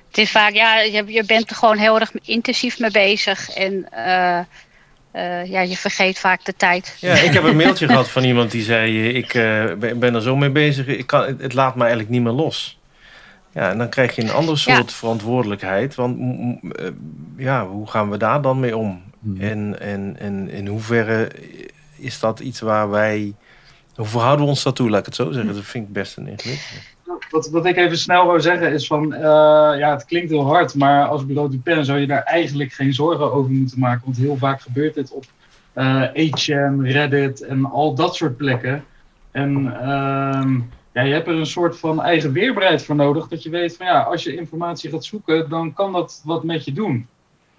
Het 0.08 0.18
is 0.18 0.32
vaak, 0.32 0.54
ja, 0.54 0.80
je, 0.80 1.04
je 1.06 1.24
bent 1.24 1.50
er 1.50 1.56
gewoon 1.56 1.78
heel 1.78 2.00
erg 2.00 2.12
intensief 2.22 2.80
mee 2.80 2.92
bezig. 2.92 3.50
En 3.50 3.92
eh, 3.92 4.40
eh, 5.12 5.46
ja, 5.46 5.62
je 5.62 5.78
vergeet 5.78 6.20
vaak 6.20 6.46
de 6.46 6.56
tijd. 6.56 6.98
Ja, 7.00 7.14
ik 7.14 7.34
heb 7.34 7.44
een 7.44 7.56
mailtje 7.56 7.88
gehad 7.88 8.10
van 8.10 8.24
iemand 8.24 8.52
die 8.52 8.64
zei... 8.64 9.10
eh, 9.10 9.16
ik 9.16 9.34
eh, 9.34 9.94
ben, 9.96 10.16
er 10.16 10.22
zo 10.22 10.36
mee 10.36 10.50
bezig, 10.50 10.88
ik 10.88 11.08
kan, 11.08 11.36
het, 11.40 11.54
laat 11.54 11.76
me 11.76 11.82
eigenlijk 11.82 12.12
niet 12.12 12.22
meer 12.22 12.32
los. 12.32 12.80
Ja, 13.54 13.70
en 13.70 13.78
dan 13.78 13.90
krijg 13.90 14.16
je 14.16 14.22
een 14.22 14.32
ander 14.32 14.62
Ja. 14.66 14.76
soort 14.76 14.94
verantwoordelijkheid. 14.94 15.96
Want 15.96 16.18
ja, 17.38 17.68
hoe 17.68 17.88
gaan 17.88 18.10
we 18.10 18.18
daar 18.18 18.42
dan 18.42 18.60
mee 18.60 18.78
om? 18.78 19.02
En, 19.40 19.80
en, 19.80 20.16
en 20.20 20.50
in 20.50 20.68
hoeverre 20.68 21.32
is 21.98 22.20
dat 22.20 22.40
iets 22.40 22.60
waar 22.60 22.90
wij... 22.90 23.34
Hoe 23.96 24.06
verhouden 24.06 24.46
we 24.46 24.52
ons 24.52 24.64
daartoe, 24.64 24.90
laat 24.90 25.00
ik 25.00 25.06
het 25.06 25.16
zo 25.16 25.32
zeggen? 25.32 25.54
Dat 25.54 25.64
vind 25.64 25.88
ik 25.88 25.94
best 25.94 26.18
een 26.18 26.28
ingewikkeld. 26.28 26.82
Wat, 27.30 27.50
wat 27.50 27.66
ik 27.66 27.78
even 27.78 27.98
snel 27.98 28.26
wou 28.26 28.42
zeggen 28.42 28.74
is 28.74 28.88
van, 28.88 29.14
eh, 29.14 29.22
ja, 29.78 29.92
het 29.92 30.06
klinkt 30.06 30.30
heel 30.30 30.46
hard, 30.46 30.76
maar 30.76 31.08
als 31.08 31.26
bureau 31.26 31.50
Dupin 31.50 31.86
zou 31.86 32.00
je 32.00 32.08
daar 32.08 32.24
eigenlijk 32.24 32.72
geen 32.72 32.94
zorgen 32.94 33.34
over 33.34 33.52
moeten 33.52 33.80
maken. 33.80 34.02
Want 34.04 34.18
heel 34.18 34.38
vaak 34.38 34.62
gebeurt 34.62 34.94
dit 34.94 35.12
op 35.12 35.24
eh 35.74 36.04
8chan, 36.14 36.82
Reddit 36.82 37.42
en 37.42 37.66
al 37.66 37.96
dat 37.96 38.16
soort 38.16 38.38
plekken. 38.38 38.84
En 39.32 39.80
ehm, 39.82 40.60
ja, 40.94 41.02
je 41.02 41.14
hebt 41.14 41.28
er 41.28 41.36
een 41.36 41.46
soort 41.46 41.80
van 41.80 42.02
eigen 42.02 42.32
weerbaarheid 42.32 42.84
voor 42.84 42.96
nodig. 42.96 43.28
Dat 43.28 43.44
je 43.44 43.50
weet 43.50 43.76
van 43.76 43.86
ja, 43.86 44.02
als 44.02 44.24
je 44.24 44.36
informatie 44.36 44.90
gaat 44.90 45.06
zoeken, 45.06 45.50
dan 45.50 45.74
kan 45.74 45.92
dat 45.92 46.22
wat 46.26 46.44
met 46.44 46.66
je 46.66 46.74
doen. 46.74 47.08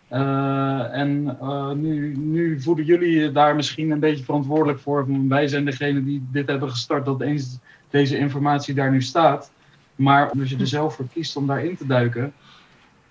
Eh, 0.09 0.93
en 0.93 1.39
nu, 1.77 2.17
nu 2.17 2.61
voelen 2.61 2.85
jullie 2.85 3.33
daar 3.33 3.57
misschien 3.57 3.91
een 3.91 4.01
beetje 4.01 4.25
verantwoordelijk 4.25 4.79
voor. 4.81 5.07
Wij 5.29 5.49
zijn 5.49 5.65
degene 5.65 6.05
die 6.05 6.27
dit 6.33 6.49
hebben 6.49 6.71
gestart, 6.71 7.05
dat 7.05 7.21
eens 7.21 7.59
deze 7.93 8.19
informatie 8.19 8.75
daar 8.75 8.91
nu 8.91 9.03
staat. 9.03 9.51
Maar 9.97 10.31
als 10.41 10.51
je 10.51 10.57
er 10.59 10.67
zelf 10.67 10.95
voor 10.95 11.07
kiest 11.15 11.37
om 11.37 11.47
daarin 11.47 11.77
te 11.77 11.87
duiken, 11.87 12.33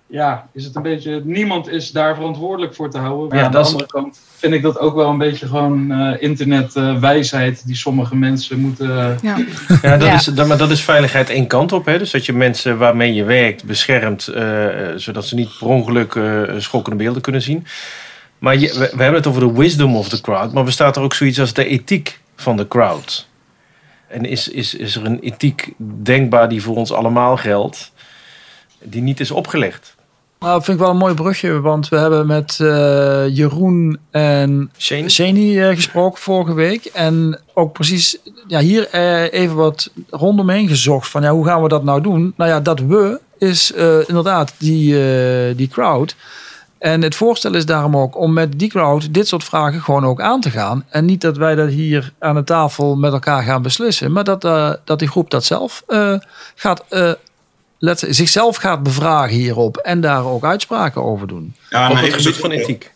ja, 0.06 0.48
is 0.52 0.64
het 0.64 0.76
een 0.76 0.82
beetje. 0.82 1.22
Niemand 1.24 1.68
is 1.68 1.90
daar 1.90 2.14
verantwoordelijk 2.14 2.74
voor 2.74 2.90
te 2.90 2.98
houden. 2.98 3.28
Maar 3.28 3.38
Ja, 3.38 3.44
aan 3.44 3.50
dat 3.52 3.62
de 3.62 3.66
is- 3.68 3.72
andere 3.74 3.90
kant 3.92 4.20
vind 4.36 4.54
ik 4.54 4.62
dat 4.62 4.78
ook 4.78 4.94
wel 4.94 5.08
een 5.10 5.18
beetje 5.18 5.46
gewoon 5.46 5.90
eh 5.92 6.22
internetwijsheid 6.22 7.66
die 7.66 7.76
sommige 7.76 8.16
mensen 8.16 8.58
moeten. 8.58 9.18
Ja. 9.22 9.36
Ja, 9.82 9.96
dat 9.96 10.08
Ja. 10.08 10.14
Is, 10.14 10.24
dat, 10.24 10.46
maar 10.46 10.58
dat 10.58 10.70
is 10.70 10.82
veiligheid 10.84 11.30
één 11.30 11.46
kant 11.46 11.72
op. 11.72 11.86
Hè? 11.86 11.98
Dus 11.98 12.10
dat 12.10 12.26
je 12.26 12.32
mensen 12.32 12.78
waarmee 12.78 13.14
je 13.14 13.24
werkt 13.24 13.64
beschermt, 13.64 14.28
eh, 14.28 14.66
eh, 14.90 14.96
zodat 14.98 15.26
ze 15.26 15.34
niet 15.34 15.58
per 15.58 15.68
ongeluk 15.68 16.14
eh, 16.14 16.42
schokkende 16.56 16.98
beelden 16.98 17.22
kunnen 17.22 17.42
zien. 17.42 17.66
Maar 18.38 18.56
je, 18.56 18.66
we, 18.66 18.78
we 18.96 19.02
hebben 19.02 19.14
het 19.20 19.26
over 19.26 19.40
de 19.40 19.52
wisdom 19.52 19.96
of 19.96 20.08
the 20.08 20.20
crowd, 20.20 20.52
maar 20.52 20.64
bestaat 20.64 20.96
er 20.96 21.02
ook 21.02 21.14
zoiets 21.14 21.40
als 21.40 21.52
de 21.52 21.64
ethiek 21.66 22.20
van 22.36 22.56
de 22.56 22.68
crowd? 22.68 23.28
En 24.12 24.24
is, 24.24 24.48
is, 24.48 24.74
is 24.74 24.96
er 24.96 25.04
een 25.04 25.20
ethiek 25.20 25.72
denkbaar 26.02 26.48
die 26.48 26.62
voor 26.62 26.76
ons 26.76 26.92
allemaal 26.92 27.36
geldt, 27.36 27.92
die 28.82 29.02
niet 29.02 29.20
is 29.20 29.30
opgelegd? 29.30 29.94
Nou, 30.38 30.54
dat 30.54 30.64
vind 30.64 30.76
ik 30.76 30.82
wel 30.82 30.92
een 30.92 30.98
mooi 30.98 31.14
brugje, 31.14 31.60
want 31.60 31.88
we 31.88 31.96
hebben 31.96 32.26
met 32.26 32.58
eh, 32.60 33.36
Jeroen 33.36 33.98
en? 34.10 34.70
Shani 35.08 35.60
eh, 35.60 35.74
gesproken 35.74 36.22
vorige 36.22 36.54
week. 36.54 36.84
En 36.84 37.40
ook 37.54 37.72
precies 37.72 38.18
ja, 38.46 38.60
hier 38.60 38.88
eh, 38.88 39.32
even 39.32 39.56
wat 39.56 39.90
rondomheen 40.10 40.68
gezocht 40.68 41.08
van 41.08 41.22
ja, 41.22 41.30
hoe 41.30 41.44
gaan 41.46 41.62
we 41.62 41.68
dat 41.68 41.84
nou 41.84 42.00
doen? 42.00 42.32
Nou 42.36 42.50
ja, 42.50 42.60
dat 42.60 42.80
we 42.80 43.20
is 43.38 43.72
inderdaad 44.06 44.54
die, 44.58 44.96
die 45.54 45.68
crowd. 45.68 46.16
En 46.82 47.02
het 47.02 47.14
voorstel 47.14 47.54
is 47.54 47.66
daarom 47.66 47.96
ook 47.96 48.16
om 48.18 48.32
met 48.32 48.58
die 48.58 48.68
crowd 48.68 49.14
dit 49.14 49.28
soort 49.28 49.44
vragen 49.44 49.80
gewoon 49.82 50.04
ook 50.04 50.20
aan 50.20 50.40
te 50.40 50.50
gaan. 50.50 50.84
En 50.88 51.04
niet 51.04 51.20
dat 51.20 51.36
wij 51.36 51.54
dat 51.54 51.68
hier 51.68 52.12
aan 52.18 52.34
de 52.34 52.44
tafel 52.44 52.96
met 52.96 53.12
elkaar 53.12 53.42
gaan 53.42 53.62
beslissen, 53.62 54.12
maar 54.12 54.24
dat, 54.24 54.44
eh, 54.44 54.72
dat 54.84 54.98
die 54.98 55.08
groep 55.08 55.30
dat 55.30 55.44
zelf 55.44 55.82
eh, 55.86 56.14
gaat, 56.54 56.84
eh, 56.88 57.12
let, 57.78 58.06
zichzelf 58.08 58.56
gaat 58.56 58.82
bevragen 58.82 59.36
hierop 59.36 59.76
en 59.76 60.00
daar 60.00 60.24
ook 60.26 60.44
uitspraken 60.44 61.02
over 61.02 61.26
doen. 61.26 61.54
Ja, 61.70 61.84
Op 61.84 61.90
en 61.90 61.96
het 61.96 62.06
even, 62.06 62.18
gebied 62.20 62.34
zo, 62.34 62.40
van 62.40 62.50
ethiek. 62.50 62.92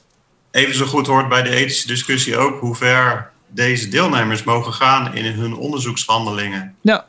even 0.51 0.75
zo 0.75 0.87
goed 0.87 1.07
hoort 1.07 1.29
bij 1.29 1.42
de 1.42 1.51
ethische 1.51 1.87
discussie 1.87 2.37
ook 2.37 2.61
hoe 2.61 2.75
ver 2.75 3.31
deze 3.49 3.88
deelnemers 3.88 4.42
mogen 4.42 4.72
gaan 4.72 5.14
in 5.14 5.33
hun 5.33 5.57
onderzoekshandelingen. 5.57 6.75
Ja. 6.81 7.05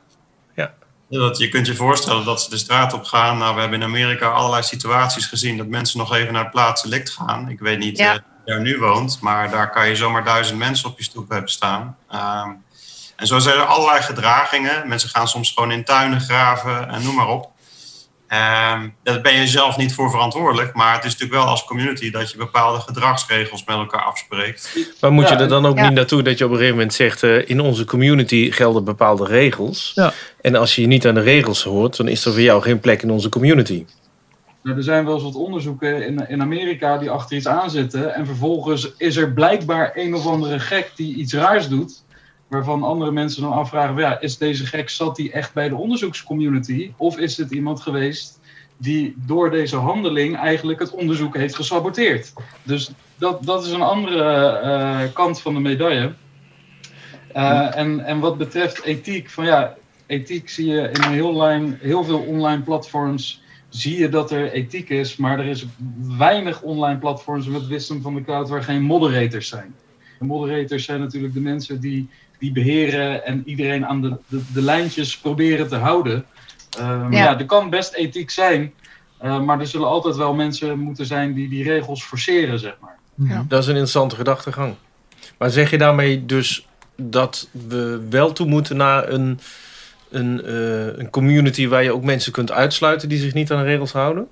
Ja. 1.10 1.20
Dat, 1.20 1.38
je 1.38 1.50
kunt 1.50 1.68
je 1.68 1.76
voorstellen 1.76 2.26
dat 2.26 2.42
ze 2.42 2.50
de 2.50 2.58
straat 2.58 2.94
op 2.94 3.04
gaan. 3.04 3.38
Nou, 3.38 3.56
we 3.56 3.62
hebben 3.62 3.80
in 3.80 3.86
Amerika 3.88 4.28
allerlei 4.28 4.64
situaties 4.64 5.26
gezien 5.26 5.58
dat 5.58 5.68
mensen 5.68 5.98
nog 6.00 6.14
even 6.16 6.34
naar 6.34 6.42
het 6.44 6.52
plaatselijk 6.52 7.10
gaan. 7.10 7.50
Ik 7.50 7.60
weet 7.60 7.80
niet 7.80 7.98
Ja. 7.98 8.14
eh, 8.14 8.20
waar 8.46 8.56
je 8.56 8.62
nu 8.62 8.80
woont, 8.80 9.18
maar 9.22 9.50
daar 9.52 9.70
kan 9.72 9.88
je 9.90 9.96
zomaar 9.96 10.24
duizend 10.24 10.58
mensen 10.58 10.90
op 10.90 10.98
je 10.98 11.04
stoep 11.04 11.30
hebben 11.30 11.52
staan. 11.52 11.98
Ehm, 12.12 12.50
en 13.16 13.28
zo 13.28 13.40
zijn 13.40 13.56
er 13.56 13.66
allerlei 13.66 14.02
gedragingen. 14.02 14.88
Mensen 14.88 15.10
gaan 15.10 15.28
soms 15.28 15.52
gewoon 15.52 15.72
in 15.72 15.84
tuinen 15.84 16.22
graven 16.22 16.90
en 16.90 17.04
noem 17.04 17.16
maar 17.16 17.28
op. 17.28 17.52
Ehm, 18.28 18.88
daar 19.04 19.22
ben 19.22 19.40
je 19.40 19.48
zelf 19.48 19.78
niet 19.78 19.94
voor 19.94 20.10
verantwoordelijk, 20.10 20.74
maar 20.74 20.94
het 20.94 21.04
is 21.04 21.12
natuurlijk 21.12 21.40
wel 21.40 21.50
als 21.50 21.64
community 21.64 22.12
dat 22.12 22.32
je 22.32 22.38
bepaalde 22.38 22.80
gedragsregels 22.80 23.64
met 23.66 23.76
elkaar 23.76 24.02
afspreekt. 24.02 24.78
Maar 25.02 25.12
moet 25.12 25.28
Ja, 25.30 25.34
je 25.36 25.42
er 25.42 25.48
dan 25.48 25.66
ook 25.66 25.78
ja. 25.78 25.84
niet 25.84 25.94
naartoe 25.94 26.22
dat 26.22 26.38
je 26.38 26.44
op 26.44 26.50
een 26.50 26.56
gegeven 26.56 26.78
moment 26.78 26.94
zegt... 26.96 27.24
eh, 27.24 27.50
in 27.50 27.60
onze 27.60 27.86
community 27.86 28.52
gelden 28.52 28.84
bepaalde 28.84 29.26
regels. 29.26 29.92
Ja. 29.96 30.14
En 30.42 30.56
als 30.56 30.76
je 30.76 30.82
je 30.82 30.88
niet 30.88 31.08
aan 31.08 31.14
de 31.14 31.22
regels 31.22 31.64
hoort... 31.64 31.98
dan 31.98 32.08
is 32.08 32.26
er 32.26 32.32
voor 32.32 32.42
jou 32.42 32.62
geen 32.62 32.80
plek 32.80 33.02
in 33.02 33.12
onze 33.12 33.30
community. 33.30 33.86
Nou, 34.64 34.78
er 34.78 34.84
zijn 34.84 35.06
wel 35.06 35.14
eens 35.14 35.24
wat 35.24 35.36
onderzoeken 35.36 36.06
in, 36.06 36.30
in 36.30 36.42
Amerika 36.42 36.98
die 36.98 37.10
achter 37.10 37.38
iets 37.38 37.48
aanzitten. 37.48 38.16
En 38.16 38.26
vervolgens 38.26 38.92
is 38.98 39.16
er 39.16 39.34
blijkbaar 39.34 39.92
een 39.96 40.16
of 40.16 40.26
andere 40.26 40.60
gek 40.60 40.92
die 40.96 41.16
iets 41.16 41.34
raars 41.34 41.68
doet. 41.70 42.04
Waarvan 42.48 42.84
andere 42.84 43.12
mensen 43.12 43.42
dan 43.42 43.52
afvragen: 43.52 43.98
ja, 43.98 44.20
is 44.20 44.38
deze 44.38 44.66
gek, 44.66 44.90
zat 44.90 45.16
die 45.16 45.32
echt 45.32 45.54
bij 45.54 45.70
de 45.70 45.76
onderzoekscommunity? 45.76 46.92
Of 46.98 47.18
is 47.18 47.38
het 47.38 47.52
iemand 47.52 47.82
geweest 47.82 48.40
die 48.78 49.16
door 49.26 49.50
deze 49.50 49.76
handeling 49.76 50.38
eigenlijk 50.38 50.80
het 50.80 50.92
onderzoek 50.92 51.36
heeft 51.36 51.56
gesaboteerd? 51.56 52.34
Dus 52.64 52.92
dat, 53.18 53.44
dat 53.44 53.66
is 53.66 53.72
een 53.72 53.82
andere 53.82 54.48
eh, 54.48 55.14
kant 55.14 55.42
van 55.42 55.54
de 55.54 55.60
medaille. 55.60 56.14
Eh, 57.34 57.76
en, 57.76 58.06
en 58.06 58.20
wat 58.20 58.38
betreft 58.38 58.84
ethiek, 58.84 59.30
van 59.30 59.46
ja, 59.46 59.76
ethiek 60.06 60.50
zie 60.50 60.68
je 60.68 60.82
in 60.82 61.04
een 61.04 61.14
heel, 61.14 61.38
lijn, 61.38 61.78
heel 61.82 62.04
veel 62.04 62.20
online 62.20 62.62
platforms 62.62 63.42
zie 63.70 64.00
je 64.00 64.10
dat 64.10 64.32
er 64.32 64.52
ethiek 64.52 64.90
is, 64.90 65.16
maar 65.16 65.40
er 65.40 65.46
is 65.46 65.66
weinig 66.18 66.62
online 66.62 67.00
platforms 67.00 67.48
met 67.48 67.68
wisdom 67.68 68.02
van 68.02 68.16
de 68.16 68.24
cloud 68.24 68.50
waar 68.50 68.64
geen 68.64 68.82
moderators 68.82 69.48
zijn. 69.48 69.76
De 70.20 70.26
moderators 70.26 70.84
zijn 70.84 71.00
natuurlijk 71.00 71.34
de 71.34 71.40
mensen 71.40 71.80
die, 71.80 72.10
die 72.40 72.52
beheren 72.52 73.26
en 73.26 73.44
iedereen 73.46 73.86
aan 73.86 74.02
de, 74.02 74.18
de, 74.28 74.42
de 74.54 74.62
lijntjes 74.62 75.18
proberen 75.18 75.68
te 75.68 75.76
houden. 75.76 76.26
Ehm, 76.80 77.12
Ja. 77.14 77.24
ja. 77.24 77.40
er 77.40 77.46
kan 77.46 77.70
best 77.70 77.94
ethiek 77.94 78.30
zijn, 78.30 78.74
eh, 79.18 79.40
maar 79.42 79.60
er 79.60 79.68
zullen 79.68 79.88
altijd 79.88 80.16
wel 80.16 80.34
mensen 80.34 80.80
moeten 80.80 81.06
zijn 81.06 81.34
die 81.34 81.50
die 81.50 81.64
regels 81.64 82.04
forceren, 82.04 82.60
zeg 82.60 82.78
maar. 82.82 82.96
Dat 83.48 83.60
is 83.60 83.66
een 83.66 83.72
interessante 83.72 84.16
gedachtegang. 84.16 84.74
Maar 85.38 85.50
zeg 85.50 85.70
je 85.70 85.78
daarmee 85.78 86.26
dus 86.26 86.68
dat 86.96 87.50
we 87.68 88.06
wel 88.10 88.32
toe 88.34 88.48
moeten 88.48 88.78
naar 88.78 89.10
een, 89.10 89.40
een, 90.10 90.46
eh, 90.46 90.98
een 90.98 91.10
community... 91.10 91.68
waar 91.68 91.84
je 91.84 91.94
ook 91.94 92.04
mensen 92.04 92.32
kunt 92.32 92.52
uitsluiten 92.52 93.10
die 93.10 93.18
zich 93.20 93.34
niet 93.34 93.52
aan 93.52 93.58
de 93.58 93.64
regels 93.64 93.92
houden? 93.92 94.28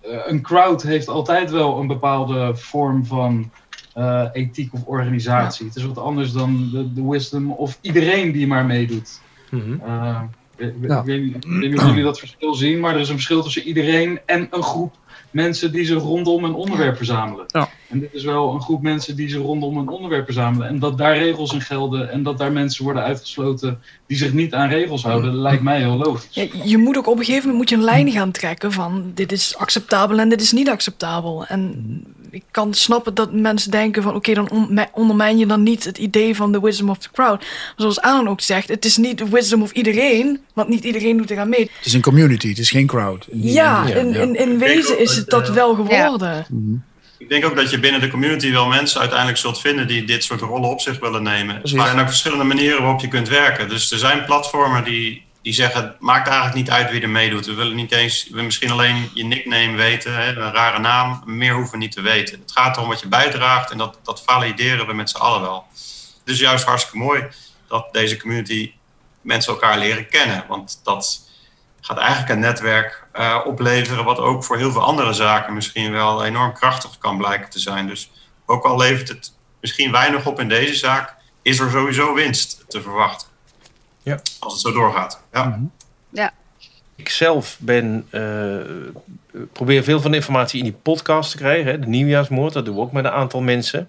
Eh, 0.00 0.10
een 0.26 0.42
crowd 0.42 0.82
heeft 0.82 1.08
altijd 1.08 1.50
wel 1.50 1.78
een 1.78 1.86
bepaalde 1.86 2.56
vorm 2.56 3.06
van 3.06 3.50
eh, 3.94 4.24
ethiek 4.32 4.72
of 4.74 4.82
organisatie. 4.84 5.66
Het 5.66 5.76
is 5.76 5.84
wat 5.86 5.98
anders 5.98 6.32
dan 6.32 6.68
de, 6.72 6.92
de 6.92 7.08
wisdom 7.08 7.50
of 7.52 7.78
iedereen 7.80 8.32
die 8.32 8.46
maar 8.46 8.64
meedoet. 8.66 9.20
Mhm. 9.50 9.72
Eh, 9.86 10.20
ik, 10.56 10.66
ik- 10.82 10.88
Ja. 10.88 10.98
ik 10.98 11.04
weet 11.04 11.22
niet 11.22 11.34
ik 11.44 11.50
weet 11.50 11.70
niet 11.70 11.78
of 11.80 11.86
jullie 11.86 12.02
dat 12.04 12.18
verschil 12.18 12.54
zien, 12.54 12.80
maar 12.80 12.94
er 12.94 13.00
is 13.00 13.08
een 13.08 13.14
verschil 13.14 13.42
tussen 13.42 13.62
iedereen 13.62 14.20
en 14.26 14.48
een 14.50 14.62
groep 14.62 14.98
mensen 15.30 15.72
die 15.72 15.84
zich 15.84 15.98
rondom 16.02 16.44
een 16.44 16.54
onderwerp 16.54 16.96
verzamelen. 16.96 17.44
Ja. 17.48 17.68
En 17.88 18.00
dit 18.00 18.08
is 18.14 18.24
wel 18.24 18.54
een 18.54 18.60
groep 18.60 18.82
mensen 18.82 19.16
die 19.16 19.28
zich 19.28 19.40
rondom 19.40 19.76
een 19.76 19.88
onderwerp 19.88 20.24
verzamelen. 20.24 20.68
En 20.68 20.78
dat 20.78 20.98
daar 20.98 21.16
regels 21.18 21.52
in 21.52 21.60
gelden 21.60 22.10
en 22.10 22.22
dat 22.22 22.38
daar 22.38 22.52
mensen 22.52 22.84
worden 22.84 23.02
uitgesloten 23.02 23.78
die 24.06 24.16
zich 24.16 24.32
niet 24.32 24.54
aan 24.54 24.68
regels 24.68 25.02
houden, 25.02 25.34
lijkt 25.34 25.62
mij 25.62 25.78
heel 25.78 25.96
logisch. 25.96 26.28
Ja, 26.30 26.46
je 26.64 26.78
moet 26.78 26.96
ook 26.96 27.06
op 27.06 27.18
een 27.18 27.24
gegeven 27.24 27.48
moment 27.50 27.58
moet 27.58 27.68
je 27.68 27.76
een 27.76 27.94
lijn 27.94 28.10
gaan 28.10 28.30
trekken 28.30 28.72
van 28.72 29.10
dit 29.14 29.32
is 29.32 29.56
acceptabel 29.56 30.18
en 30.18 30.28
dit 30.28 30.40
is 30.40 30.52
niet 30.52 30.68
acceptabel. 30.70 31.46
En 31.46 32.04
ik 32.30 32.42
kan 32.50 32.74
snappen 32.74 33.14
dat 33.14 33.32
mensen 33.32 33.70
denken 33.70 34.02
van 34.02 34.14
oké, 34.14 34.34
dan 34.34 34.50
on- 34.50 34.80
ondermijn 34.92 35.38
je 35.38 35.46
dan 35.46 35.62
niet 35.62 35.84
het 35.84 35.98
idee 35.98 36.36
van 36.36 36.52
de 36.52 36.60
wisdom 36.60 36.90
of 36.90 36.98
the 36.98 37.08
crowd. 37.12 37.38
Maar 37.40 37.72
zoals 37.76 38.00
Aaron 38.00 38.28
ook 38.28 38.40
zegt, 38.40 38.68
het 38.68 38.84
is 38.84 38.96
niet 38.96 39.18
de 39.18 39.28
wisdom 39.28 39.62
of 39.62 39.72
iedereen, 39.72 40.40
want 40.54 40.68
niet 40.68 40.84
iedereen 40.84 41.16
doet 41.16 41.30
eraan 41.30 41.48
mee. 41.48 41.60
Het 41.76 41.86
is 41.86 41.92
een 41.92 42.00
community, 42.02 42.48
het 42.48 42.58
is 42.58 42.70
geen 42.70 42.86
crowd. 42.86 43.26
Ja, 43.32 43.86
Ja, 43.86 43.94
in, 43.94 44.12
ja. 44.12 44.20
in, 44.20 44.34
in 44.36 44.58
wezen 44.58 44.98
is 44.98 45.16
het 45.16 45.30
dat 45.30 45.48
wel 45.48 45.74
geworden. 45.74 46.46
Ik 47.18 47.28
denk 47.28 47.44
ook 47.44 47.56
dat 47.56 47.70
je 47.70 47.80
binnen 47.80 48.00
de 48.00 48.08
community 48.08 48.50
wel 48.50 48.66
mensen 48.66 49.00
uiteindelijk 49.00 49.38
zult 49.38 49.60
vinden 49.60 49.86
die 49.86 50.04
dit 50.04 50.24
soort 50.24 50.40
rollen 50.40 50.70
op 50.70 50.80
zich 50.80 51.00
willen 51.00 51.22
nemen. 51.22 51.54
Er 51.62 51.68
zijn 51.68 51.98
ook 51.98 52.06
verschillende 52.08 52.44
manieren 52.44 52.80
waarop 52.82 53.00
je 53.00 53.08
kunt 53.08 53.28
werken. 53.28 53.68
Dus 53.68 53.90
er 53.92 53.98
zijn 53.98 54.24
platformen 54.24 54.84
die, 54.84 55.22
die 55.42 55.52
zeggen, 55.52 55.82
het 55.82 56.00
maakt 56.00 56.26
eigenlijk 56.26 56.56
niet 56.56 56.70
uit 56.70 56.90
wie 56.90 57.02
er 57.02 57.08
meedoet. 57.08 57.46
We 57.46 57.54
willen 57.54 57.76
niet 57.76 57.92
eens, 57.92 58.28
we 58.30 58.42
misschien 58.42 58.70
alleen 58.70 59.10
je 59.14 59.24
nickname 59.24 59.76
weten, 59.76 60.14
hè, 60.14 60.28
een 60.28 60.52
rare 60.52 60.78
naam. 60.78 61.22
Meer 61.24 61.54
hoeven 61.54 61.72
we 61.72 61.78
niet 61.78 61.92
te 61.92 62.00
weten. 62.00 62.40
Het 62.40 62.52
gaat 62.52 62.76
erom 62.76 62.88
wat 62.88 63.00
je 63.00 63.08
bijdraagt 63.08 63.70
en 63.70 63.78
dat, 63.78 63.98
dat 64.02 64.22
valideren 64.22 64.86
we 64.86 64.92
met 64.92 65.10
z'n 65.10 65.16
allen 65.16 65.40
wel. 65.40 65.66
Dus 66.24 66.38
juist 66.38 66.64
hartstikke 66.64 66.98
mooi 66.98 67.24
dat 67.68 67.92
deze 67.92 68.16
community 68.16 68.72
mensen 69.20 69.52
elkaar 69.52 69.78
leren 69.78 70.08
kennen. 70.08 70.44
Want 70.48 70.80
dat 70.84 71.28
gaat 71.80 71.98
eigenlijk 71.98 72.30
een 72.30 72.40
netwerk 72.40 73.06
uh, 73.14 73.40
opleveren, 73.44 74.04
wat 74.04 74.18
ook 74.18 74.44
voor 74.44 74.56
heel 74.56 74.72
veel 74.72 74.84
andere 74.84 75.12
zaken 75.12 75.54
misschien 75.54 75.92
wel 75.92 76.24
enorm 76.24 76.52
krachtig 76.52 76.98
kan 76.98 77.16
blijken 77.16 77.50
te 77.50 77.58
zijn. 77.58 77.86
Dus 77.86 78.10
ook 78.46 78.64
al 78.64 78.76
levert 78.76 79.08
het 79.08 79.32
misschien 79.60 79.92
weinig 79.92 80.26
op 80.26 80.40
in 80.40 80.48
deze 80.48 80.74
zaak, 80.74 81.14
is 81.42 81.58
er 81.58 81.70
sowieso 81.70 82.14
winst 82.14 82.64
te 82.68 82.82
verwachten. 82.82 83.28
Ja. 84.02 84.20
Als 84.38 84.52
het 84.52 84.62
zo 84.62 84.72
doorgaat. 84.72 85.22
Ja. 85.32 85.44
Mhm. 85.44 85.64
ja. 86.08 86.32
Ik 86.96 87.08
zelf 87.08 87.56
ben, 87.60 88.06
uh, 88.10 88.56
probeer 89.52 89.84
veel 89.84 90.00
van 90.00 90.10
de 90.10 90.16
informatie 90.16 90.58
in 90.58 90.64
die 90.64 90.78
podcast 90.82 91.30
te 91.30 91.36
krijgen. 91.36 91.70
Hè, 91.70 91.78
de 91.78 91.86
nieuwjaarsmoord, 91.86 92.52
dat 92.52 92.64
doen 92.64 92.74
we 92.74 92.80
ook 92.80 92.92
met 92.92 93.04
een 93.04 93.10
aantal 93.10 93.40
mensen. 93.40 93.88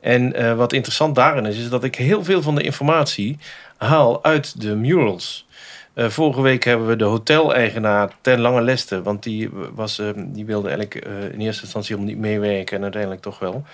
En 0.00 0.40
uh, 0.40 0.54
wat 0.54 0.72
interessant 0.72 1.14
daarin 1.14 1.46
is, 1.46 1.58
is 1.58 1.68
dat 1.68 1.84
ik 1.84 1.94
heel 1.94 2.24
veel 2.24 2.42
van 2.42 2.54
de 2.54 2.62
informatie 2.62 3.38
haal 3.76 4.24
uit 4.24 4.60
de 4.60 4.74
murals. 4.74 5.46
Uh, 5.94 6.08
vorige 6.08 6.40
week 6.40 6.64
hebben 6.64 6.86
we 6.86 6.96
de 6.96 7.04
hoteleigenaar 7.04 8.12
ten 8.20 8.40
lange 8.40 8.60
leste, 8.60 9.02
want 9.02 9.22
die, 9.22 9.50
was, 9.74 9.98
uh, 9.98 10.08
die 10.16 10.44
wilde 10.44 10.68
eigenlijk 10.68 11.06
uh, 11.06 11.32
in 11.32 11.40
eerste 11.40 11.62
instantie 11.62 11.94
helemaal 11.94 12.14
niet 12.14 12.24
meewerken 12.24 12.76
en 12.76 12.82
uiteindelijk 12.82 13.22
toch 13.22 13.38
wel. 13.38 13.64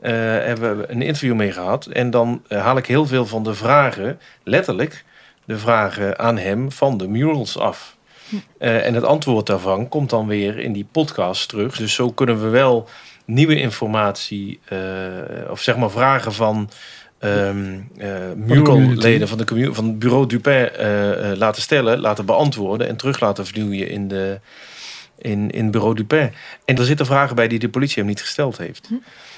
hebben 0.00 0.78
we 0.78 0.90
een 0.90 1.02
interview 1.02 1.34
mee 1.34 1.52
gehad. 1.52 1.86
En 1.86 2.10
dan 2.10 2.42
haal 2.48 2.76
ik 2.76 2.86
heel 2.86 3.06
veel 3.06 3.26
van 3.26 3.42
de 3.42 3.54
vragen, 3.54 4.20
letterlijk 4.42 5.04
de 5.48 5.58
vragen 5.58 6.18
aan 6.18 6.38
hem 6.38 6.72
van 6.72 6.96
de 6.96 7.08
murals 7.08 7.58
af. 7.58 7.96
en 8.58 8.94
het 8.94 9.04
antwoord 9.04 9.46
daarvan 9.46 9.88
komt 9.88 10.10
dan 10.10 10.26
weer 10.26 10.58
in 10.58 10.72
die 10.72 10.86
podcast 10.92 11.48
terug. 11.48 11.76
Dus 11.76 11.94
zo 11.94 12.10
kunnen 12.10 12.42
we 12.42 12.48
wel 12.48 12.88
nieuwe 13.24 13.60
informatie, 13.60 14.60
of 15.50 15.60
zeg 15.60 15.76
maar 15.76 15.90
vragen 15.90 16.32
van 16.32 16.70
um, 17.20 17.88
uh, 17.98 18.32
mural-leden 18.36 19.28
van, 19.28 19.38
de 19.38 19.74
van 19.74 19.84
het 19.84 19.98
bureau 19.98 20.26
Dupin 20.26 20.70
uh, 20.80 21.32
laten 21.36 21.62
stellen, 21.62 22.00
laten 22.00 22.26
beantwoorden 22.26 22.88
en 22.88 22.96
terug 22.96 23.20
laten 23.20 23.46
vloeien 23.46 23.88
in, 23.88 24.08
de, 24.08 24.40
in, 25.18 25.50
in 25.50 25.70
bureau 25.70 25.94
Dupin. 25.94 26.30
En 26.64 26.76
er 26.76 26.84
zitten 26.84 27.06
vragen 27.06 27.36
bij 27.36 27.48
die 27.48 27.58
de 27.58 27.68
politie 27.68 27.96
hem 27.96 28.06
niet 28.06 28.20
gesteld 28.20 28.58
heeft. 28.58 28.86
Hm. 28.88 28.94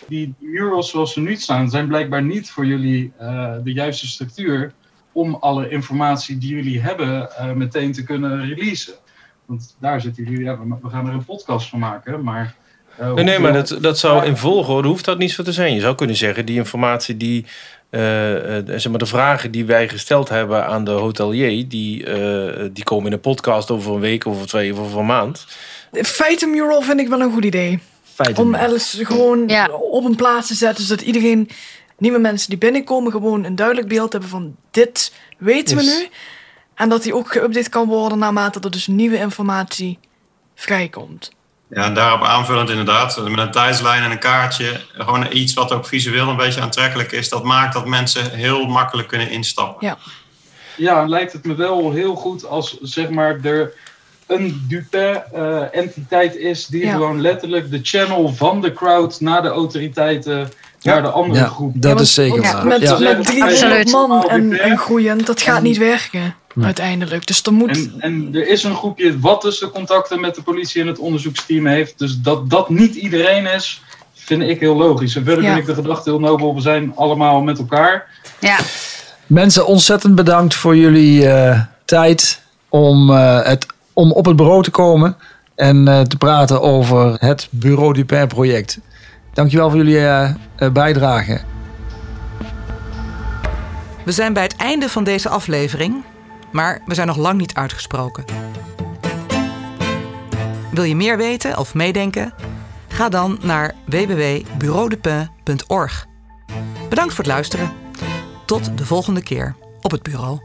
Die 0.08 0.34
murals 0.38 0.90
zoals 0.90 1.12
ze 1.12 1.20
nu 1.20 1.36
staan, 1.36 1.70
zijn 1.70 1.88
blijkbaar 1.88 2.22
niet 2.22 2.50
voor 2.50 2.66
jullie 2.66 3.12
uh, 3.20 3.54
de 3.64 3.72
juiste 3.72 4.06
structuur 4.06 4.72
om 5.12 5.34
alle 5.34 5.68
informatie 5.68 6.38
die 6.38 6.54
jullie 6.54 6.80
hebben 6.80 7.28
meteen 7.54 7.92
te 7.92 8.02
kunnen 8.02 8.48
releasen. 8.48 8.94
Want 9.46 9.76
daar 9.78 10.00
zitten 10.00 10.24
jullie, 10.24 10.44
ja, 10.44 10.58
we 10.82 10.88
gaan 10.88 11.06
er 11.06 11.12
een 11.12 11.24
podcast 11.24 11.68
van 11.68 11.78
maken, 11.78 12.22
maar 12.22 12.54
uh, 13.00 13.12
nee, 13.12 13.24
nee, 13.24 13.38
maar 13.38 13.52
dat, 13.52 13.78
dat 13.80 13.98
zou 13.98 14.24
in 14.24 14.36
volgorde 14.36 14.88
hoeft 14.88 15.04
dat 15.04 15.18
niet 15.18 15.30
zo 15.30 15.42
te 15.42 15.52
zijn. 15.52 15.74
Je 15.74 15.80
zou 15.80 15.94
kunnen 15.94 16.16
zeggen, 16.16 16.46
die 16.46 16.56
informatie 16.56 17.16
die. 17.16 17.46
Uh, 17.90 18.00
zeg 18.66 18.88
maar 18.88 18.98
de 18.98 19.06
vragen 19.06 19.50
die 19.50 19.64
wij 19.64 19.88
gesteld 19.88 20.28
hebben 20.28 20.66
aan 20.66 20.84
de 20.84 20.90
hotelier, 20.90 21.68
die, 21.68 22.06
uh, 22.06 22.68
die 22.72 22.84
komen 22.84 23.06
in 23.06 23.12
een 23.12 23.20
podcast 23.20 23.70
over 23.70 23.94
een 23.94 24.00
week, 24.00 24.26
over 24.26 24.46
twee 24.46 24.72
of 24.72 24.78
over 24.78 24.98
een 24.98 25.06
maand. 25.06 25.46
Feitenmural 25.92 26.82
vind 26.82 27.00
ik 27.00 27.08
wel 27.08 27.20
een 27.20 27.32
goed 27.32 27.44
idee. 27.44 27.78
Om 28.34 28.54
alles 28.54 28.98
gewoon 29.02 29.48
ja. 29.48 29.68
op 29.68 30.04
een 30.04 30.16
plaats 30.16 30.46
te 30.46 30.54
zetten, 30.54 30.84
zodat 30.84 31.04
iedereen, 31.04 31.48
nieuwe 32.00 32.18
mensen 32.18 32.48
die 32.50 32.58
binnenkomen, 32.58 33.12
gewoon 33.12 33.44
een 33.44 33.56
duidelijk 33.56 33.88
beeld 33.88 34.12
hebben 34.12 34.30
van 34.30 34.56
dit 34.70 35.12
weten 35.38 35.76
we 35.76 35.82
nu. 35.82 36.08
En 36.74 36.88
dat 36.88 37.02
die 37.02 37.14
ook 37.14 37.36
geüpdate 37.38 37.68
kan 37.70 37.88
worden 37.88 38.18
naarmate 38.18 38.60
er 38.60 38.70
dus 38.70 38.86
nieuwe 38.86 39.16
informatie 39.16 39.98
vrijkomt. 40.54 41.32
Ja, 41.68 41.84
en 41.84 41.94
daarop 41.94 42.22
aanvullend 42.22 42.70
inderdaad, 42.70 43.28
met 43.28 43.38
een 43.38 43.50
tijdslijn 43.50 44.02
en 44.02 44.10
een 44.10 44.18
kaartje. 44.18 44.80
Gewoon 44.92 45.26
iets 45.32 45.54
wat 45.54 45.72
ook 45.72 45.86
visueel 45.86 46.28
een 46.28 46.36
beetje 46.36 46.60
aantrekkelijk 46.60 47.12
is. 47.12 47.28
Dat 47.28 47.44
maakt 47.44 47.72
dat 47.72 47.86
mensen 47.86 48.30
heel 48.30 48.66
makkelijk 48.66 49.08
kunnen 49.08 49.30
instappen. 49.30 49.86
Ja, 49.86 49.98
ja 50.76 51.06
lijkt 51.06 51.32
het 51.32 51.44
me 51.44 51.54
wel 51.54 51.92
heel 51.92 52.14
goed 52.14 52.46
als 52.46 52.78
zeg 52.80 53.10
maar 53.10 53.40
er 53.42 53.72
een 54.26 54.64
Dupin-entiteit 54.68 56.36
uh, 56.36 56.48
is... 56.48 56.66
die 56.66 56.90
gewoon 56.90 57.20
letterlijk 57.20 57.70
de 57.70 57.80
channel 57.82 58.28
van 58.34 58.60
de 58.60 58.72
crowd 58.72 59.20
naar 59.20 59.42
de 59.42 59.48
autoriteiten... 59.48 60.50
naar 60.82 61.02
de 61.02 61.08
andere 61.08 61.40
ja, 61.40 61.46
groep. 61.46 61.72
Dat 61.74 62.00
is 62.00 62.14
zeker 62.14 62.42
waar. 62.42 62.66
Met, 62.66 62.80
ja. 62.80 62.98
met 62.98 63.24
300 63.24 63.92
man 63.92 64.28
en, 64.28 64.60
en 64.60 64.78
groeiend, 64.78 65.26
dat 65.26 65.42
gaat 65.42 65.62
niet 65.62 65.78
werken 65.78 66.34
uiteindelijk. 66.60 67.26
Dus 67.26 67.42
er 67.42 67.52
moet... 67.52 67.70
En, 67.70 67.94
en, 67.98 68.28
er 68.32 68.48
is 68.48 68.62
een 68.62 68.74
groepje 68.74 69.18
wat 69.18 69.42
dus 69.42 69.58
de 69.58 69.70
contacten 69.70 70.20
met 70.20 70.34
de 70.34 70.42
politie 70.42 70.80
en 70.80 70.86
het 70.86 70.98
onderzoeksteam 70.98 71.66
heeft. 71.66 71.98
Dus 71.98 72.20
dat 72.20 72.50
dat 72.50 72.68
niet 72.68 72.94
iedereen 72.94 73.46
is, 73.46 73.82
vind 74.14 74.42
ik 74.42 74.60
heel 74.60 74.76
logisch. 74.76 75.16
En 75.16 75.24
verder 75.24 75.44
vind 75.44 75.58
ik 75.58 75.66
de 75.66 75.74
gedachte 75.74 76.10
heel 76.10 76.20
nobel. 76.20 76.54
We 76.54 76.60
zijn 76.60 76.92
allemaal 76.96 77.40
met 77.40 77.58
elkaar. 77.58 78.06
Ja. 78.38 78.58
Mensen, 79.26 79.66
ontzettend 79.66 80.14
bedankt 80.14 80.54
voor 80.54 80.76
jullie 80.76 81.22
uh, 81.22 81.60
tijd 81.84 82.42
om, 82.68 83.10
uh, 83.10 83.42
het, 83.42 83.66
om 83.92 84.12
op 84.12 84.24
het 84.24 84.36
bureau 84.36 84.62
te 84.62 84.70
komen 84.70 85.16
en 85.54 85.88
uh, 85.88 86.00
te 86.00 86.16
praten 86.16 86.62
over 86.62 87.16
het 87.18 87.48
Bureau 87.50 87.92
Dupin 87.92 88.26
project. 88.26 88.78
Dankjewel 89.32 89.70
voor 89.70 89.84
jullie 89.84 90.34
bijdrage. 90.72 91.40
We 94.04 94.12
zijn 94.12 94.32
bij 94.32 94.42
het 94.42 94.56
einde 94.56 94.88
van 94.88 95.04
deze 95.04 95.28
aflevering. 95.28 96.04
Maar 96.52 96.80
we 96.86 96.94
zijn 96.94 97.06
nog 97.06 97.16
lang 97.16 97.38
niet 97.38 97.54
uitgesproken. 97.54 98.24
Wil 100.72 100.84
je 100.84 100.96
meer 100.96 101.16
weten 101.16 101.58
of 101.58 101.74
meedenken? 101.74 102.34
Ga 102.88 103.08
dan 103.08 103.38
naar 103.42 103.74
www.bureaudepin.org. 103.86 106.06
Bedankt 106.88 107.14
voor 107.14 107.24
het 107.24 107.32
luisteren. 107.32 107.70
Tot 108.46 108.78
de 108.78 108.86
volgende 108.86 109.22
keer 109.22 109.54
op 109.80 109.90
het 109.90 110.02
bureau. 110.02 110.40